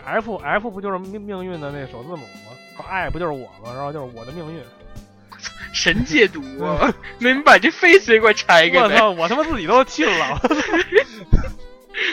[0.04, 2.84] ？F F 不就是命命运的那首字母吗？
[2.88, 3.72] 爱不就是我吗？
[3.74, 4.62] 然后就是我的命运。
[5.72, 6.92] 神解读啊！
[7.18, 8.80] 那你把这 face 也给我拆开！
[8.80, 9.10] 我操！
[9.10, 10.40] 我他妈自己都信了。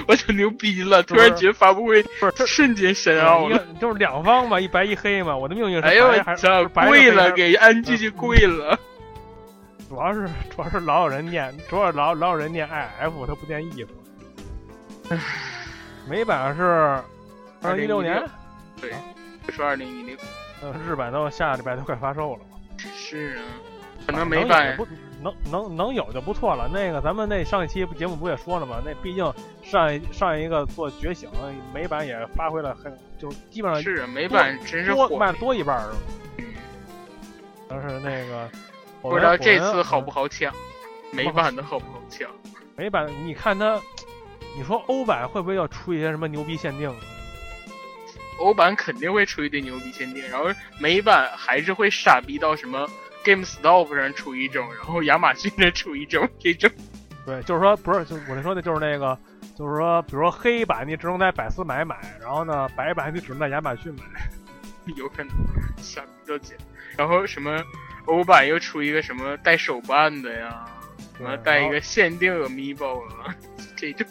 [0.07, 1.01] 我操， 牛逼了！
[1.01, 3.65] 突然觉得发布会不是瞬间神奥了。
[3.79, 5.35] 就是两方嘛，一白一黑嘛。
[5.35, 8.77] 我的命运是哎呦我操，跪了，给安继续跪了。
[9.89, 13.91] 主要是主要是老有人念，主要老老有人念 I F，他不念 E 夫。
[16.07, 16.63] 美版是
[17.61, 18.23] 二零一六年，
[18.79, 18.93] 对，
[19.49, 20.17] 说二零一六。
[20.61, 22.41] 呃，日版都下礼拜都快发售了。
[22.77, 23.43] 是啊，
[24.05, 24.87] 可能美版不
[25.21, 26.69] 能能能有就不错了。
[26.71, 28.81] 那个咱们那上一期节目不也说了吗？
[28.85, 31.29] 那毕竟上一上一个做觉醒，
[31.73, 35.93] 美版也发挥了很，就是基本上是啊，美版真是火多卖了多一半儿？
[36.37, 36.45] 嗯
[37.67, 38.47] 但是那个
[39.01, 40.11] 不知道这次好不？
[40.11, 40.53] 好抢，
[41.11, 42.29] 美版的好不好抢？
[42.75, 43.81] 美版你看它，
[44.55, 46.93] 你说欧版会不会要出一些什么牛逼限定？
[48.39, 50.45] 欧版肯定会出一堆牛逼限定，然后
[50.79, 52.89] 美版还是会傻逼到什么
[53.23, 56.69] GameStop 上出一种，然后亚马逊上出一种这种。
[57.25, 59.17] 对，就是说不是，就我那说的就是那个，
[59.57, 64.03] 就是说，比如说黑版你只能在百思买买，然后呢白版你只能在亚马逊买。
[64.95, 65.33] 有可能
[65.77, 66.55] 傻逼到家，
[66.95, 67.59] 然后什么
[68.05, 70.65] 欧版又出一个什么带手办的呀，
[71.17, 73.33] 什么带一个限定 Amiibo 啊，
[73.75, 74.05] 这种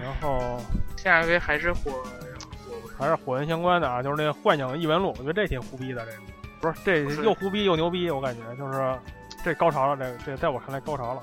[0.00, 0.60] 然后
[0.96, 6.18] 下一位还是火火还是火云相关的啊，就是那个幻影异闻录，我觉得这挺胡逼的，这个
[6.60, 8.98] 不是这又胡逼又牛逼，我感觉就是
[9.44, 11.22] 这高潮了，这个这在我看来高潮了。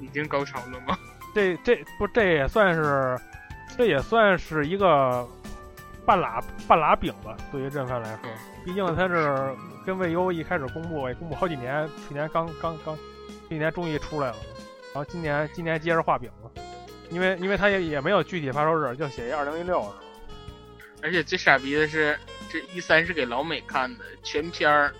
[0.00, 0.98] 已经高潮了吗？
[1.34, 3.18] 这这不这也算是，
[3.76, 5.26] 这也算是一个
[6.04, 8.30] 半拉半拉饼吧，对于任范来说，
[8.64, 9.54] 毕竟他是
[9.86, 12.96] 跟魏优一开始公布，也公布好几年，去年刚刚刚，
[13.48, 14.36] 去年终于出来了，
[14.92, 16.50] 然后今年今年接着画饼了，
[17.14, 19.94] 因为因为他也也没有具体发售日，就写一二零一六，
[21.00, 22.18] 而且最傻逼的是，
[22.50, 24.92] 这一三是给老美看的，全片儿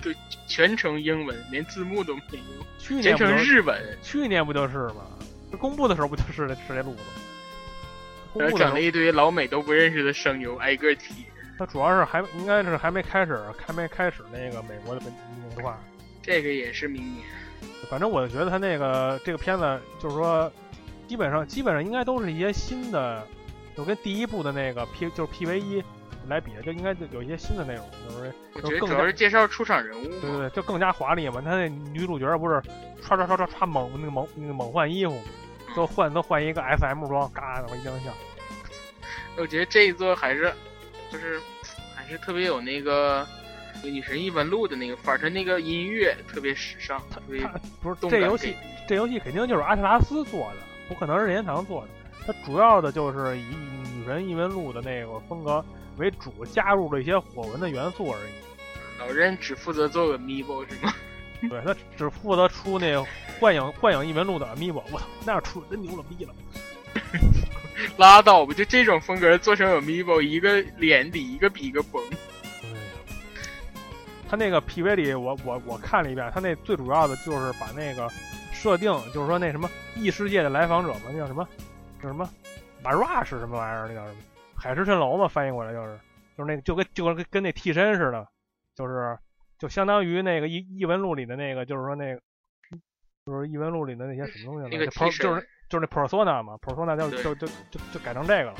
[0.00, 0.10] 就
[0.48, 5.06] 全程英文，连字幕都没有，去全年不就是程日文，去年不就是吗？
[5.52, 7.02] 这公布的时候不就是是这路子？
[8.32, 11.24] 公然后整了一堆老美都不认识的声优，挨个提。
[11.58, 15.78] 他主要是还应该是还没开始，还没开始那个美国的本本地化。
[16.20, 17.24] 这个也是明年，
[17.88, 20.52] 反正我觉得他那个这个片子，就是说，
[21.06, 23.26] 基本上基本上应该都是一些新的，
[23.76, 25.84] 就跟第一部的那个 P 就是 PV 一
[26.28, 30.04] 来比，就应该就有一些新的内容，就是我觉得就更加主要是介绍出场人物。
[30.20, 31.40] 对对对，就更加华丽嘛。
[31.40, 32.60] 他那女主角不是
[33.00, 35.16] 唰唰唰唰唰猛那个猛那个猛换衣服，
[35.76, 38.12] 都换都换一个 SM 装，嘎那么一亮相。
[39.36, 40.52] 我觉得这一座还是
[41.12, 41.38] 就是
[41.94, 43.24] 还是特别有那个
[43.88, 48.56] 《女神异闻录》的那个范儿，它那个音乐特别时尚，特别他不是这游戏，
[48.88, 50.56] 这游戏肯定就是阿特拉斯做的，
[50.88, 51.88] 不可能是任天堂做的。
[52.26, 53.42] 它主要的就是以
[53.94, 55.64] 《女神异闻录》的那个风格
[55.96, 58.30] 为主，加入了一些火纹的元素而已。
[58.98, 60.92] 老任只负责做个 Amiibo 是吗？
[61.48, 63.04] 对，他只负责出那个
[63.38, 66.34] 幻影幻影异闻录的 Amiibo，我操，那样出真牛了逼了。
[67.98, 72.02] 拉倒吧，就这种风格做成 Amiibo，一个脸比一个比一个崩。
[72.62, 72.70] 对，
[74.28, 78.10] 他那个 PV 里，我我我看了一遍，他那最主要的就是把那个
[78.66, 81.46] 设定，就是说那什么异世界的来访者嘛，那叫什么？
[82.02, 82.28] 叫什么？
[82.82, 83.86] 马 rush 是什么玩意儿？
[83.88, 84.18] 那叫什么？
[84.56, 85.98] 海市蜃楼嘛，翻译过来就是，
[86.36, 88.26] 就是那就跟就跟跟那替身似的，
[88.74, 89.16] 就是
[89.58, 92.20] 就相当于那个异异闻录里的那个，就是说那个。
[93.26, 94.68] 就是异闻录里的那些什么东西了？
[94.70, 98.54] 那个就是就是那 persona 嘛，persona 就就就就就改成这个了。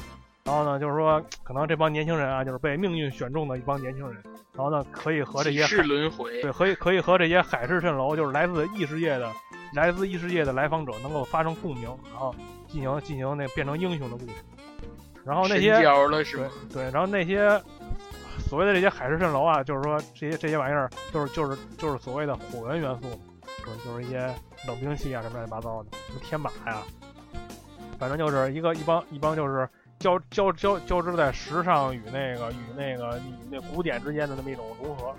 [0.44, 4.20] 然后呢，就是说，可能这帮年轻人啊，就是被命运选中的一帮年轻人，
[4.54, 9.32] 然后呢，可以和这些海世轮回对，，可以可以和这些海市蜃楼，就是来自异世界的
[9.76, 12.34] 来自异世界的来访者能够发生共鸣，然后
[12.66, 14.32] 进行进行那变成英雄的故事。
[15.24, 15.72] 然后那些
[16.38, 16.48] 对？
[16.72, 17.60] 对，然后那些
[18.48, 23.10] 所谓的这些海市蜃楼啊，就是说这些这些玩意儿，就是就是就是所谓的火纹元素，
[23.64, 24.34] 就是就是一些
[24.66, 26.82] 冷兵器啊什么乱七八糟的，什么天马呀，
[27.98, 35.12] 反正就是一个一帮一帮就是交交交交织在时尚与那个与那个与那古典之间的那么一种融合，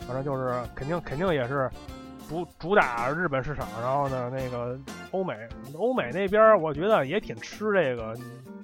[0.00, 1.70] 反正就是肯定肯定也是
[2.28, 4.78] 主主打日本市场，然后呢那个
[5.10, 5.34] 欧美
[5.74, 8.16] 欧美那边我觉得也挺吃这个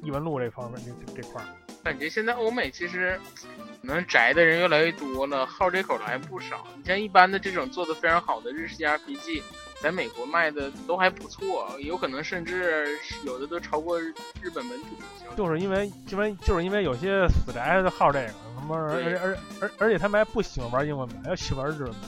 [0.02, 1.46] 异闻录这方面这这块儿。
[1.82, 3.46] 感觉现在欧美其实可
[3.86, 6.66] 能宅的人越来越多了，好这口的还不少。
[6.76, 9.42] 你像一般的这种做的非常好的日式 RPG，
[9.80, 14.12] 在美国卖的都还不错，有可能甚至有的都超过日
[14.54, 14.88] 本本土。
[15.34, 22.00] 就是因为因为就是因为有些死宅好这个，他妈而对而而而而且他们还不喜欢玩英文版，要喜欢玩日文版。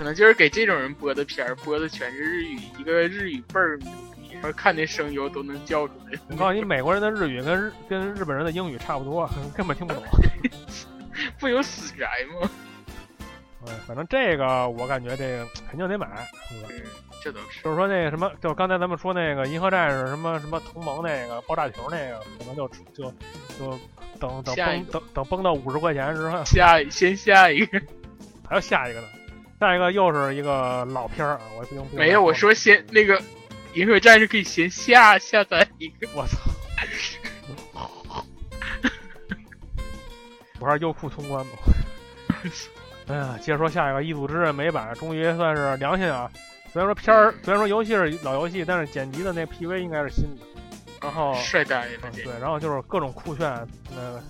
[0.00, 6.18] 可能就是给这种人播的片儿，播的全是日语，一个日语倍儿牛逼，然后看那声优都能叫出来。
[6.30, 10.02] 我告诉你，美国人的日语跟日跟日本人的英语差不多， 根本听不懂。
[11.38, 12.50] 不有死宅吗？
[13.66, 16.64] 嗯， 反正这个我感觉这个肯定得买，嗯，
[17.22, 17.62] 这倒是。
[17.62, 23.12] 就是说那个什么，就刚才咱们说那个银河战士什么什么同盟那个爆炸球那个，可能就就
[23.58, 23.78] 就
[24.18, 27.78] 等等崩等等崩到五十块钱之后，下先下一个，
[28.48, 29.06] 还要下一个呢，
[29.60, 33.20] 下一个又是一个老片儿啊，我不用没有，我说先那个
[33.74, 36.38] 银河战士可以先下下载一个，我操！
[40.58, 41.50] 我是优酷通关吧。
[43.08, 46.30] 哎呀，接着说下一个《异组之刃》美版，终于算是良心啊！
[46.72, 50.46] 虽然说片儿，虽然说游戏是老游戏，但是剪辑的那 PV 应该是新的。
[51.02, 53.46] 然后帅呆了，对，然后就是各种酷炫。
[53.90, 54.22] 那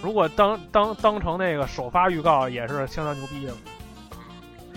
[0.00, 3.52] 如果当当当成那个首发预告，也是相当牛逼的。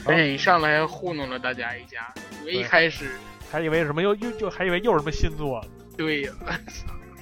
[0.06, 3.12] 而且一上来糊弄了大家一下，因为一开始
[3.52, 5.64] 还以为什么又又就还以为又是什么新作。
[5.98, 6.32] 对呀，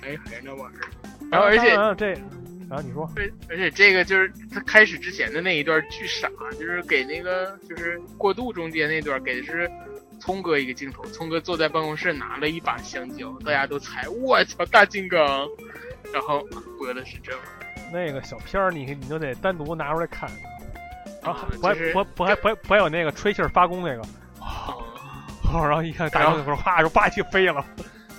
[0.01, 0.89] 哎，还那玩意儿。
[1.31, 2.21] 然后而且这。
[2.69, 9.71] 然后你说，而而且这个就是他开始之前的那一段巨傻，就是给那个就是过渡中间那段给的是
[10.19, 15.47] 聪哥一个镜头，聪哥坐在办公室拿了一把香蕉，大家都猜我操大金刚，
[16.11, 16.45] 然后
[16.77, 20.29] 播的是这玩意那个小片儿，你你就得单独拿出来看，
[21.27, 24.01] 然后不还不不还不不还有那个吹气发功那个，
[24.39, 27.65] 哦， 然后一看大家说哗就霸气飞了，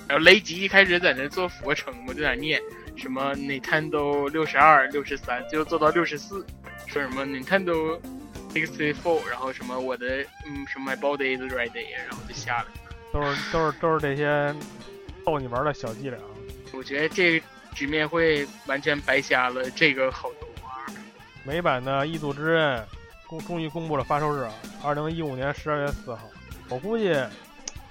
[0.06, 2.60] 然后雷吉一开始在那做俯卧撑嘛，就在念。
[2.96, 6.44] 什么 Nintendo 六十二、六十三，最后做到六十四，
[6.88, 7.96] 说什么 Nintendo
[8.52, 12.66] sixty four，然后什么我的嗯什么 My body is ready，然后就下来，
[13.12, 14.52] 都是都是都是这些
[15.24, 16.18] 逗你玩的小伎俩。
[16.72, 17.40] 我觉得这
[17.72, 20.84] 局面会完全白瞎了这个好动画。
[21.44, 22.78] 美版的《异度之刃》
[23.28, 26.22] 公终于公布了发售日啊，二零一五年十二月四号。
[26.70, 27.12] 我估计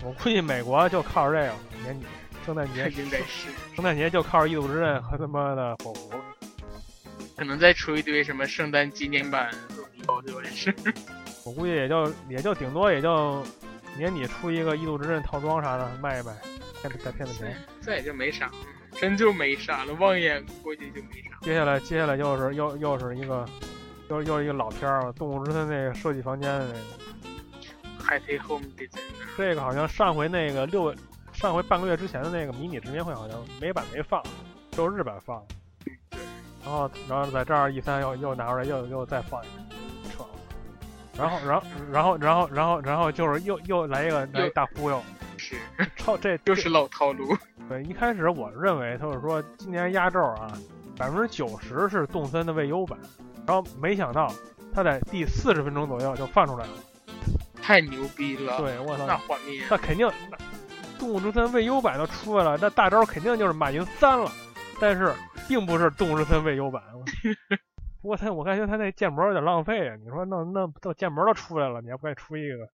[0.04, 2.06] 我估计美国就靠着这个年底。
[2.46, 6.24] 圣诞节 应该是圣诞节就靠着《异度之刃》和他妈的火狐了，
[7.36, 9.52] 可能再出一堆什么圣诞纪念版
[10.08, 10.74] 哦，就完事。
[11.44, 13.46] 我估计也就也就顶多也就
[13.98, 16.34] 年底出一个《异度之刃》套装啥的卖一卖，
[16.82, 17.56] 骗再骗骗钱。
[17.82, 18.50] 这也就没啥，
[18.94, 19.94] 真就没啥了。
[19.96, 21.38] 望眼估计就没啥。
[21.42, 23.46] 接下来接下来又是又又是一个
[24.10, 26.80] 又又一个老片儿《动物之森》那个设计房间的那个。
[28.06, 29.02] Happy Home Design。
[29.38, 30.94] 这个好像上回那个六。
[31.34, 34.20] 上回半个月之前的那个迷你直面会好像美版没放，
[34.72, 35.40] 只有日版放。
[35.86, 36.20] 对
[36.66, 40.30] 然后，然后在这儿 E 三又又拿出来又又再放一个，扯了。
[41.16, 45.00] 然后，然后，然后，然后，然后，然后就是又又来一个来一大忽悠，
[45.38, 45.58] 是
[45.96, 47.38] 超这又是老套路。
[47.70, 50.52] 对，一开始我认为他是说今年压轴啊，
[50.98, 52.98] 百分之九十是动森的未优版，
[53.48, 54.32] 然后没想到
[54.74, 56.74] 他在第四十分钟左右就放出来了，
[57.62, 58.58] 太牛逼了！
[58.58, 60.08] 对，我操，那画面，那肯定。
[61.00, 64.32] 动物之森未优版都出来了，那大招肯定就是马云三了，
[64.82, 65.14] 但是
[65.48, 66.82] 并不是动物之森未优版。
[68.02, 69.96] 不过他，我感觉他那建模有点浪费啊！
[70.04, 72.68] 你说那那都建模都出来了，你还不该出一个？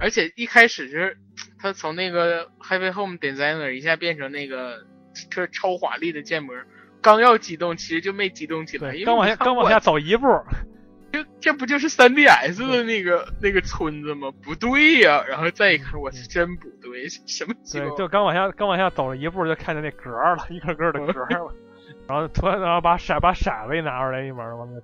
[0.00, 1.18] 而且一开始就是
[1.58, 4.86] 他从那个 Happy Home Designer 一下变成那个
[5.30, 6.54] 这超华丽的建模，
[7.00, 10.26] 刚要激动，其实就没激动起来，刚往下刚往下走一步。
[11.10, 14.30] 这这不就是 3DS 的那个那个村子吗？
[14.44, 15.24] 不对呀！
[15.26, 17.54] 然后再一看，我是真不对，什么？
[17.72, 21.54] 对，就刚往下刚往下走了一步，就看见那格了，一个个的格了。
[22.06, 24.82] 然后突然然后把骰把骰子一拿出来一玩，完了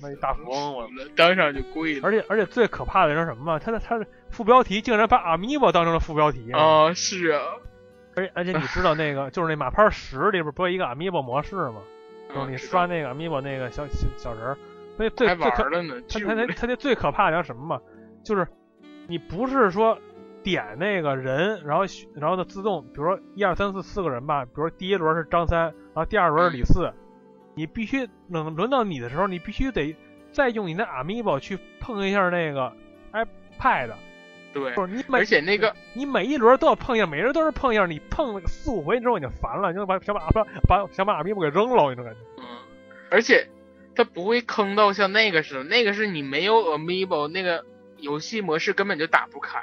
[0.00, 2.00] 那一大 富翁，我当场就跪了。
[2.02, 3.58] 而且而且最可怕的是什么吗？
[3.58, 6.94] 他的他的副标题竟然把阿米巴当成了副标题啊！
[6.94, 7.42] 是啊。
[8.16, 11.82] 而且而且你知道那个就是那马牌十里边不有一个 Amibo 模式吗？
[12.34, 14.56] 就是你刷那个 Amibo，那个小小小人。
[14.96, 17.80] 所以最最可他他他他那最可怕的叫什么嘛？
[18.24, 18.48] 就是
[19.06, 19.98] 你不是说
[20.42, 26.90] 点那个人，然后然后呢自动，比如说一二三四四个人吧，比如说第一轮是张三，然后第二轮是李四，
[27.54, 29.94] 你必须等轮到你的时候，你必须得
[30.32, 32.72] 再用你的 Amiibo 去碰一下那个
[33.12, 33.90] iPad。
[34.60, 42.20] 对，不是你每而且那个你每一轮都要碰一下，每人都是碰一下，你碰了四五回之后你就烦了，你就把想把把把想把 Amiibo 给扔了，那种感觉。
[42.38, 42.44] 嗯，
[43.10, 43.46] 而且。
[43.98, 47.64] 它不会坑到像那个似的，那个是你没有 Amiibo，那个
[47.96, 49.58] 游戏模式根本就打不开。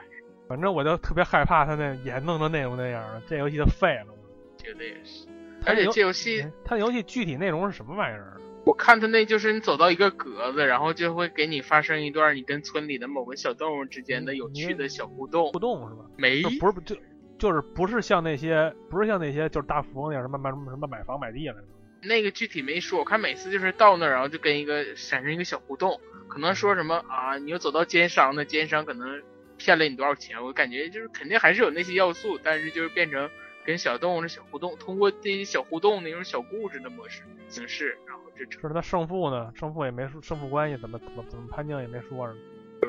[0.47, 4.13] 反正我就特别害怕他那也弄成那种那样的，这游戏就废了。
[4.57, 5.27] 觉得也是。
[5.67, 8.32] 而且这游戏，它游戏具体内容是什么玩意儿？
[8.65, 15.51] 我看他那就是你走到一个格子，然后就会给你发生一段你跟村里的某个小动物之间的有趣的小互动。
[15.51, 16.05] 互动是吧？
[16.17, 16.95] 没，不是就
[17.37, 21.55] 就是不是像那些不是像那些就是大富翁那样什么买什么什么买房买地了。
[22.01, 29.21] 那个具体没说，我看每次就是到那儿，然后就跟一个产生一个小互动，可能说什么啊，你又走到奸商那奸商可能
[29.57, 33.29] 骗了你多少钱，我感觉就是肯定还是有那些要素，但是就是变成
[33.65, 42.35] 跟小动物的小互动，通过这些小互动那种小故事的模式形式，然后这是他胜负呢，胜负也没说，胜负关系怎么怎么怎么判定也没说呢，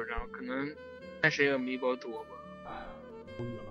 [0.09, 0.75] 然后可能
[1.23, 2.77] 看谁有米宝多吧。
[3.39, 3.63] 无语了。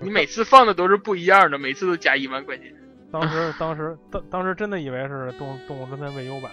[0.00, 2.74] 你每次放的都是不一样的，每次都加一万块钱。
[3.10, 6.50] 当时当时当当时真的以为是动动物侦探未优版，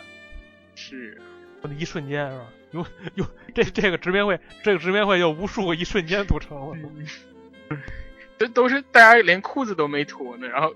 [0.75, 1.19] 是，
[1.77, 2.45] 一瞬间是吧？
[2.71, 2.85] 有
[3.15, 3.25] 有
[3.55, 6.77] 这这个直面会，这个直面会由无数个一瞬间组成了。
[8.39, 10.73] 这都是大家连裤子都没脱呢，然后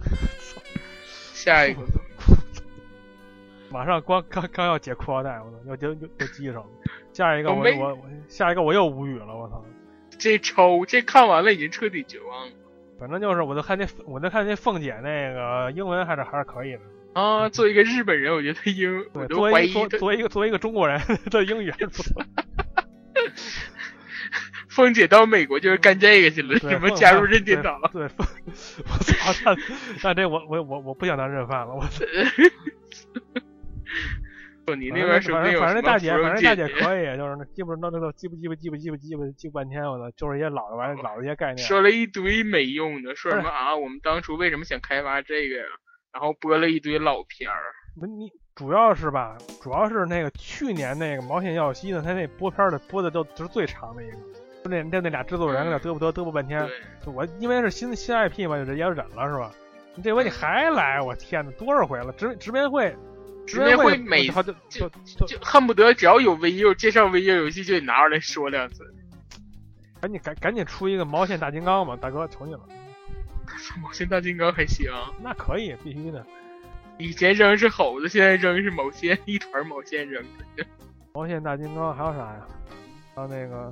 [1.34, 1.80] 下一个，
[3.70, 6.66] 马上光刚刚要解裤腰带，我操，又又又又系上了。
[7.12, 9.64] 下一个我我我我下一个我又无语了，我操！
[10.16, 12.52] 这抽这看完了已经彻底绝望了
[13.00, 16.80] 反正就是我就看那我就看那凤姐那个英文还是还是可以的。
[17.14, 17.48] 啊！
[17.48, 22.22] 作为一个日本人，我觉得英我对，作为都怀疑作作为一个作为一个中国人， 的英语还是不错。
[24.68, 27.80] 凤姐到美国就是干这个去了，对什么加入任天堂。
[27.92, 28.26] 对，凤
[28.88, 29.54] 我操！
[30.02, 32.04] 但但这我我我我不想当认犯了，我操！
[34.64, 41.58] 不，你那边是不反正定有反正大姐，反正大姐姐可以，就是那记不那那都记不记不记不记不记不记不半天，我操，就是一些老的玩意老的一些概念。
[41.66, 43.74] 说了一堆没用的，说什么啊？
[43.76, 45.64] 我们当初为什么想开发这个呀？
[46.12, 47.60] 然后播了一堆老片儿。
[47.98, 54.16] 不，你主要是吧，主要是那个去年那个毛线耀西呢，他那播片儿的播的都就是最长的一个，
[54.64, 56.68] 就那那那俩制作人搁那嘚啵嘚嘚啵半天。
[57.04, 59.50] 就我因为是新新 IP 嘛，就也忍了是吧？
[59.94, 62.12] 你这回你还来，我天呐，多少回了？
[62.12, 62.94] 直直面会，
[63.46, 64.88] 直面会会每就就
[65.26, 68.84] 就恨不得只要有 VU 介绍 VU 游戏，就得拿出来说两次。
[70.00, 72.60] 赶紧赶赶紧出一个毛线大金刚吧，大哥求你了，
[73.82, 74.90] 毛线大金刚还行，
[75.22, 76.24] 那可以必须的。
[76.98, 80.22] 以前扔是猴子，现在扔是毛线，一团毛线扔
[80.56, 80.64] 的。
[81.14, 82.46] 毛线大金刚还有啥呀？
[83.14, 83.70] 还有那个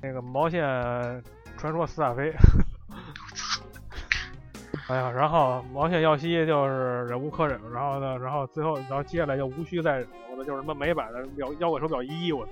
[0.00, 0.62] 那个毛线
[1.58, 2.32] 传说四大飞。
[4.88, 12.48] 哎呀，然后毛线耀西就是忍无可忍，然后呢，然后最后，然后接下来就无需再忍，我的就是什么美版的妖妖怪手表一，我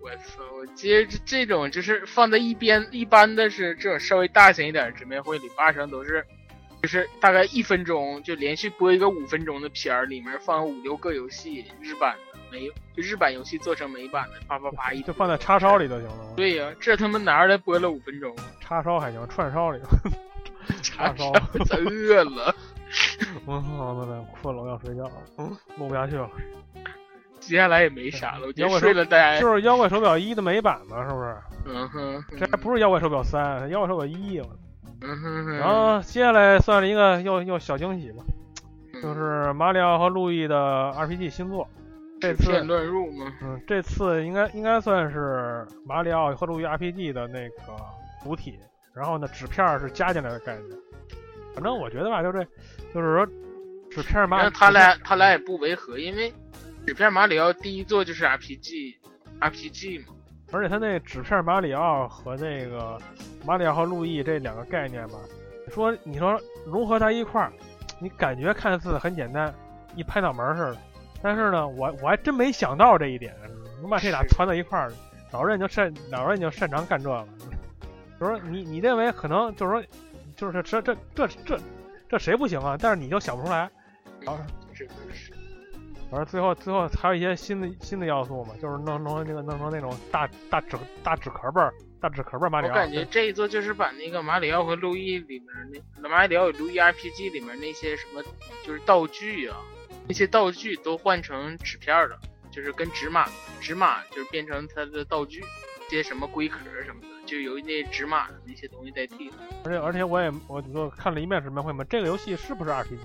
[0.00, 0.42] 我操！
[0.56, 6.24] 我接着这种就是放在一边，一般的是这种稍微大型一点的直面会里，八成都是
[6.86, 16.32] 就是大概一分钟就连续播一个五分钟的片儿，里面放五六个游戏，日版的没有，就日版游戏做成美版的，啪啪啪一就放在叉烧里就行了。
[16.36, 19.80] 对呀、这他妈拿出来播了五分钟，叉烧还行，串烧里。
[20.80, 21.32] 叉烧
[21.64, 22.54] 真饿了。
[23.46, 26.30] 我操，那那困了，我要睡觉了，嗯，录不下去了。
[27.40, 29.04] 接下来也没啥了，我觉得妖怪睡了
[29.40, 31.36] 就是妖怪手表一的美版嘛，是不是？
[31.66, 34.40] 嗯哼，这还不是妖怪手表三，妖怪手表一。
[35.58, 38.24] 然后接下来算是一个又又小惊喜吧，
[38.94, 40.56] 嗯就是马里奥和路易的
[40.96, 41.68] RPG 新作。
[42.18, 43.30] 这次乱入吗？
[43.42, 47.56] 嗯，这次应该应该算是马里奥和路易 RPG 的那个
[48.24, 48.58] 主体，
[48.94, 50.78] 然后呢，纸片儿是加进来的概念。
[51.54, 52.42] 反正我觉得吧，就这，
[52.94, 53.26] 就是说
[53.90, 56.32] 纸片儿马那他俩他俩也不违和，因为
[56.86, 60.14] 纸片马里奥第一座就是 RPG，RPG 嘛。
[60.52, 62.98] 而且他那纸片马里奥和那个
[63.44, 65.18] 马里奥和路易这两个概念吧，
[65.66, 67.52] 你说你说融合在一块儿，
[67.98, 69.52] 你感觉看似很简单，
[69.94, 70.78] 一拍脑门儿似的。
[71.20, 73.34] 但是呢，我我还真没想到这一点，
[73.80, 74.92] 能把这俩传到一块儿，
[75.32, 77.26] 老任就擅老任就擅长干这个。
[78.20, 79.84] 就是说你你认为可能就是说，
[80.36, 81.58] 就是这这这这
[82.08, 82.76] 这谁不行啊？
[82.80, 83.62] 但是你就想不出来。
[84.24, 84.38] 啊
[84.74, 85.32] 这个是
[86.10, 92.70] 反正最后最后还有一些新的新的要素嘛，就是弄弄那个弄成那种大大纸大纸壳儿儿大纸壳儿马里奥。
[92.70, 98.22] 我感觉这一座就是把那个马里奥和路易里面那马里奥与路易 RPG 里面那些什么
[98.64, 99.56] 就是道具啊，
[100.06, 102.18] 那些道具都换成纸片儿了，
[102.52, 103.28] 就是跟纸马
[103.60, 105.42] 纸马就是变成它的道具，
[105.90, 109.36] 些什么龟壳什么的，就由那纸马的那些东西代替了。
[109.64, 112.98] 而且而且我也我就看了一面纸面会嘛，这个游戏是不是 RPG？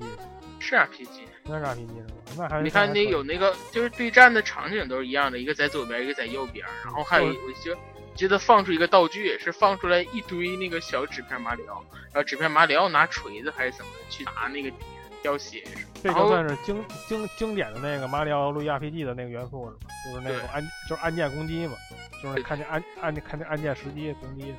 [0.59, 1.07] 是 RPG，
[1.45, 2.47] 应该是 RPG 是吧？
[2.47, 7.75] 那还你看那有那个就是对战的场景都是一样的，一个在左边，一个在右边，然后还有一我就
[8.15, 11.83] 记得放出一个道具，也是放出来一堆那个小纸片马里奥，
[12.13, 16.01] 然后纸片马里奥拿锤子还是怎么去打那个敌人要血什么的。
[16.03, 19.93] 这然后就算是经经经典的那个马里奥路易 RPG 的那个元素是吧？
[20.05, 21.73] 就是那种按就是按键攻击嘛，
[22.21, 24.53] 就是对看见按按看见按键时机攻击。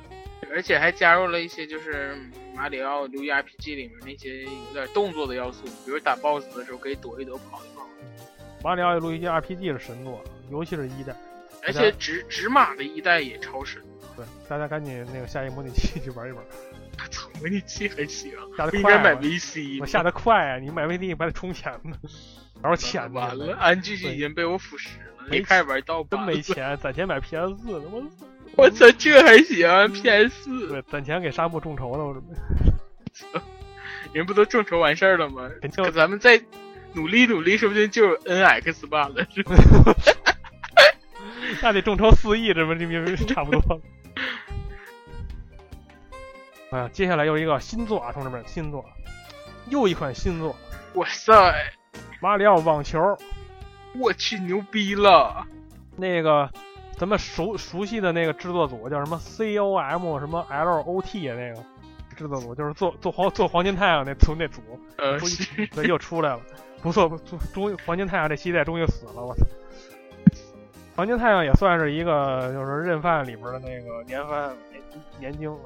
[0.51, 2.15] 而且还加入了一些就是
[2.55, 7.87] 马里奥路易 RPG 里面那些有点动作的要素，比如打 BOSS 的时候可以躲一躲、跑一跑。
[8.63, 11.15] 马里奥路易 RPG 是神作，尤其是一代。
[11.65, 13.81] 而且纸纸马的一代也超神。
[14.15, 16.43] 对，大家赶紧那个下一模拟器去玩一玩。
[17.09, 19.79] 操，模拟器还行，下的不应该买 VC 吗。
[19.81, 20.59] 我下的快啊！
[20.59, 21.97] 你买 VD 还得充钱呢，
[22.61, 26.41] 然后钱呢完了，安居已经被我腐蚀了，没开始玩盗版真没。
[26.41, 28.07] 钱，攒钱买 PS 四，我操！
[28.55, 32.35] 我操，这还行，PS 四对，攒钱给沙漠众筹了，我准备。
[34.13, 35.49] 人不都众筹完事儿了吗？
[35.61, 36.39] 肯定可咱们再
[36.93, 39.55] 努力努力，说不定就有 NX 版了，是吧？
[41.61, 43.81] 那得众筹四亿，这不这不差不多了。
[46.71, 48.85] 哎呀，接下来又一个新作啊，同志们，新作，
[49.69, 50.55] 又一款新作，
[50.93, 51.33] 哇塞，
[52.21, 53.17] 马里奥网球。
[53.95, 55.45] 我去，牛逼了！
[55.95, 56.49] 那个
[56.97, 61.63] 咱们熟熟悉的那个制作组叫什么 COM 什么 LOT 啊，那个
[62.15, 64.61] 制作组就是做做黄做黄金太阳那组那组，
[64.97, 65.17] 呃，
[65.73, 66.41] 对又出来了，
[66.81, 67.09] 不错，
[67.53, 69.45] 终于黄金太阳这系列终于死了，我操！
[70.95, 74.81] 黄金太阳也算是一个就是认饭里边的那个年番年
[75.19, 75.59] 年经了，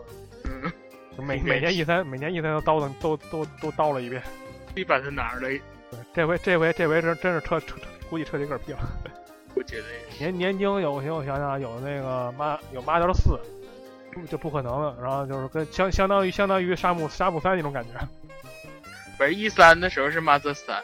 [0.45, 0.71] 嗯，
[1.17, 4.23] 就每 每年一三每年一三都叨叨都都都叨了一遍。
[4.73, 5.61] 得把它拿出来，对，
[6.13, 7.75] 这回这回这回真真是彻彻
[8.09, 8.79] 估计彻底嗝屁了。
[9.57, 9.85] 我觉得。
[10.19, 13.39] 年年经有行，我想想啊，有那个马有马点四，
[14.29, 14.95] 就不可能了。
[15.01, 17.89] 然后就是跟相相当于相当于沙姆沙姆三那种感觉。
[19.17, 20.83] 不是一三的时候是 Mother 三，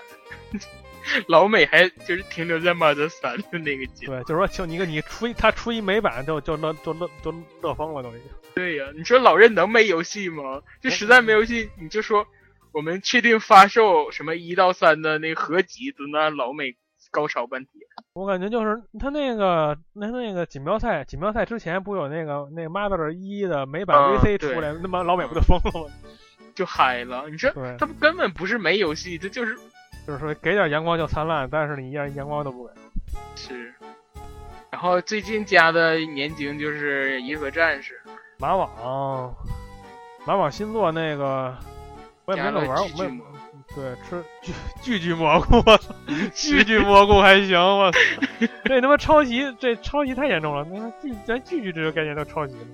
[1.28, 4.24] 老美还就是停留在 Mother 三的那个阶段。
[4.24, 8.22] 对，就是说，就你个你出一他出一美版就就乐就乐就乐疯了都已经。
[8.56, 10.62] 对呀、你说老任能没游戏吗？
[10.82, 12.26] 就实在没游戏，你就说
[12.72, 16.76] 我们确定发售什么一到三的那个合集，都让老美
[17.14, 17.72] 高潮问题。
[18.14, 25.94] 我感觉就是他那个那那个锦标赛锦标赛之前不有那个那个 Mother 一的美版嗯 VC 出来，那么老美不就疯了吗？
[26.54, 27.50] 就嗨了，你说
[27.80, 29.56] 他们根本不是没游戏，这就是
[30.06, 32.74] 就是说给点阳光就灿烂，但是你一点阳光都不给。
[33.36, 33.74] 是。
[34.70, 38.00] 然后最近加的年经就是银河战士，
[38.38, 39.36] 马网
[40.26, 41.56] 马网新作那个
[42.26, 43.26] 我也没怎么玩，我没巨巨蘑
[43.76, 45.96] 对吃巨巨巨蘑菇，我操！
[46.36, 48.00] 巨巨蘑菇还行，我操！
[48.66, 50.66] 这他妈抄袭，这抄袭太严重了。
[50.72, 52.68] 那巨咱巨巨这个概念都抄袭了，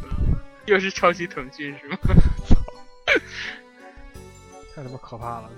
[0.66, 1.98] 又是抄袭腾讯是吗？
[4.74, 5.50] 太他妈可怕了！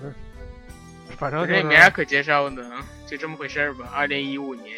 [1.08, 2.68] 这反正这没啥可介绍的，
[3.06, 3.88] 就这么回事儿吧。
[3.94, 4.74] 二零一五年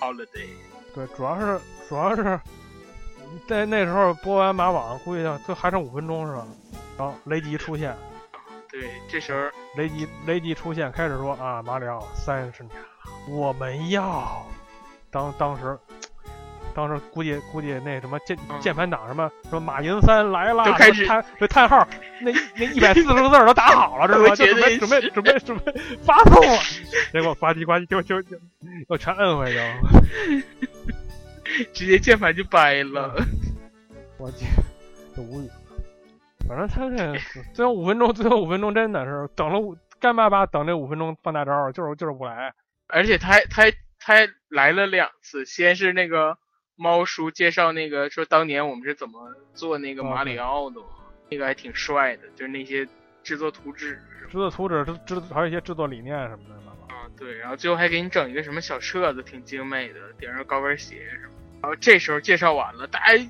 [0.00, 0.46] holiday，
[0.94, 2.38] 对，主要是主要是
[3.48, 6.46] 在那时候播完马网，估计就就还剩五分钟是吧？
[6.96, 7.96] 然后雷吉出现，
[8.70, 12.86] 对，这时候雷吉雷吉出现，开始说啊，马里奥三十年了，
[13.28, 14.46] 我们要
[15.10, 15.78] 当当时。
[16.74, 21.84] 当时估计估计那什么键嗯键盘党什么说马云三来了，就开始叹这叹号，
[22.20, 24.36] 那那一百四十个字儿都打好了，是吧？
[24.36, 25.72] 就 我觉得准备准备准备准备
[26.04, 26.58] 发送了，
[27.10, 28.36] 结果呱唧呱唧就就就
[28.88, 29.74] 又全摁回去了。
[31.72, 33.12] 直接键盘就掰了。
[34.18, 34.46] 我去，
[35.16, 35.50] 就无语。
[36.48, 37.18] 反正他这
[37.52, 42.54] 最后五分钟，最后五分钟真的是等了五干巴巴等这五分钟放大招，就是就是不来。
[42.88, 43.70] 而且他还他还
[44.00, 46.38] 他还来了两次，先是那个
[46.74, 50.80] 猫叔介绍那个说当年我们是怎么做那个马里奥的，
[51.28, 52.88] 那个还挺帅的，就是那些
[53.22, 56.72] 制作图纸制作图纸、制制还有一些制作理念什么的嘛。
[56.88, 61.34] 啊，对，然后最后还给你整一个什么小册子，挺精美的，顶上高跟鞋什么。
[61.60, 63.22] 然后这时候介绍完了，大家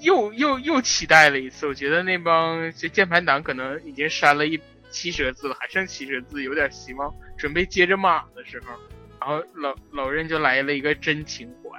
[0.00, 1.66] 又又又期待了一次。
[1.66, 7.12] 我觉得那帮这键盘党可能已经删了一七十个字了，还剩七十个字，有点希望。
[7.36, 8.74] 准备接着码的时候，
[9.20, 11.70] 然后老老任就来了一个真情怀，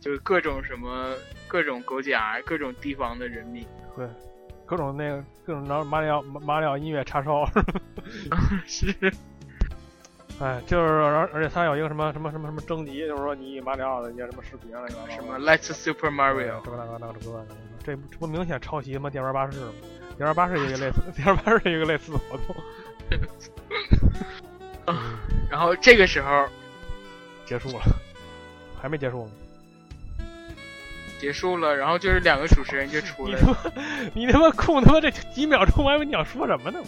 [0.00, 1.14] 就是各种什么
[1.46, 3.66] 各种国家、各种地方的人民，
[3.96, 4.06] 对，
[4.66, 7.44] 各种那个各种马马里奥马马里奥音乐叉烧。
[8.66, 8.94] 是
[10.40, 17.44] 哎，就是而而且他有一个什么什么什么什么征集，就是说你马里奥的一些什么视频了，什么 Let's Super Mario，这个那个那个这个，
[17.84, 19.72] 这这不明显抄袭他妈电玩巴士吗？
[20.16, 22.54] 电玩巴士有一个类似，电玩巴士有一个类似的活动。
[25.50, 26.46] 然后这个时候
[27.44, 27.82] 结束了，
[28.80, 29.32] 还没结束呢。
[31.18, 33.72] 结束了，然后就是两个主持人就 出来了。
[34.14, 36.80] 你他妈，你他妈空他妈这几秒钟，我还以为你想说什么呢？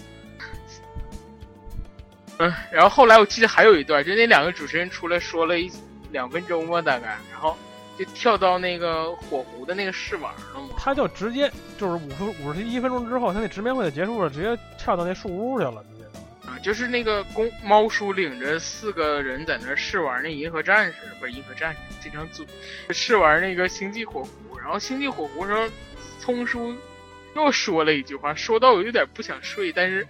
[2.40, 5.70] 嗯，然后后来我记得还有一段，就那两个主持人出来说了一
[6.10, 7.54] 两分钟吧，大概，然后
[7.98, 10.70] 就跳到那个火狐的那个试玩了嘛。
[10.78, 16.04] 他就直接就是五分五十一分钟之后，他那直面会就结束了，直接跳到那树屋去了，直接。
[16.48, 22.42] 啊，就是那个公猫叔领着四个人在那试玩那银河战士，不是银河战士，这张组
[22.88, 25.68] 试玩那个星际火狐，然后星际火狐时候，
[26.18, 26.74] 聪叔
[27.36, 30.08] 又说了一句话，说到我有点不想睡，但是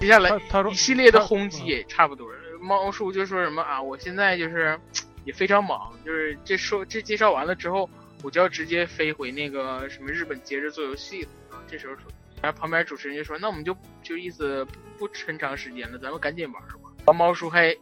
[0.00, 2.28] 接下来他他说一系列的轰击也差不多。
[2.60, 4.78] 猫叔就说什么啊，我现在就是
[5.24, 7.88] 也非常忙，就是这说这介绍完了之后，
[8.22, 11.28] 我就要直接飞回那个什么日本接着做游戏了。
[11.68, 12.02] 这时候说，
[12.42, 17.72] 然后旁边主持人就说：“那我们就就意思不不抻长时间了，咱们赶紧玩吧。”然后猫叔还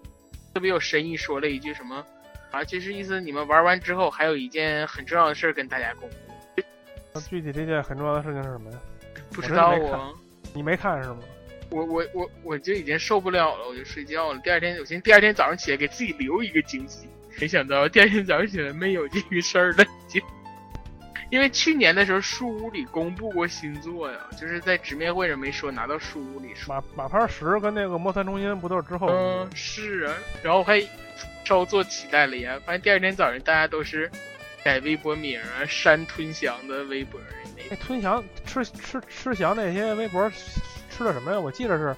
[0.52, 2.04] 特别有深意说了一句什么
[2.50, 6.16] 啊，就是意思你们玩完之后还有一件很重要的事儿跟大家公布。
[7.14, 8.78] 那 具体这件很重要的事情是什么呀？
[9.32, 10.12] 不知道啊，
[10.52, 11.18] 你没看是吗？
[11.70, 14.40] 我我我我就已经受不了了，我就睡觉了。
[14.40, 17.08] 第二天，我寻思第二天早上起来给自己留一个惊喜，
[17.40, 20.22] 没想到第二天早上起来没有这个事儿了，已经。
[21.28, 26.72] 因为去年的时候书屋里公布过新作呀，就是在直面会上没说，拿到书屋里说。
[26.72, 29.08] 马马牌十跟那个摩三中心不都是之后？
[29.08, 30.80] 嗯，是啊，然后还
[31.44, 34.08] 稍作期待了一下，发现第二天早上大家都是
[34.62, 40.30] 改微博名啊，删吞翔的微博的那那吞翔吃吃吃翔那些微博
[40.96, 41.38] 吃的什么呀？
[41.38, 41.94] 我记得是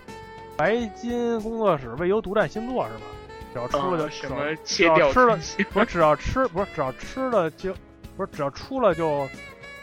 [0.56, 3.04] 白金工作室为由独占新作是吧？
[3.52, 5.38] 只要出了就、啊什么只切掉要吃了
[5.70, 7.74] 不是只要吃不是只要吃了就
[8.16, 9.28] 不是只要出了就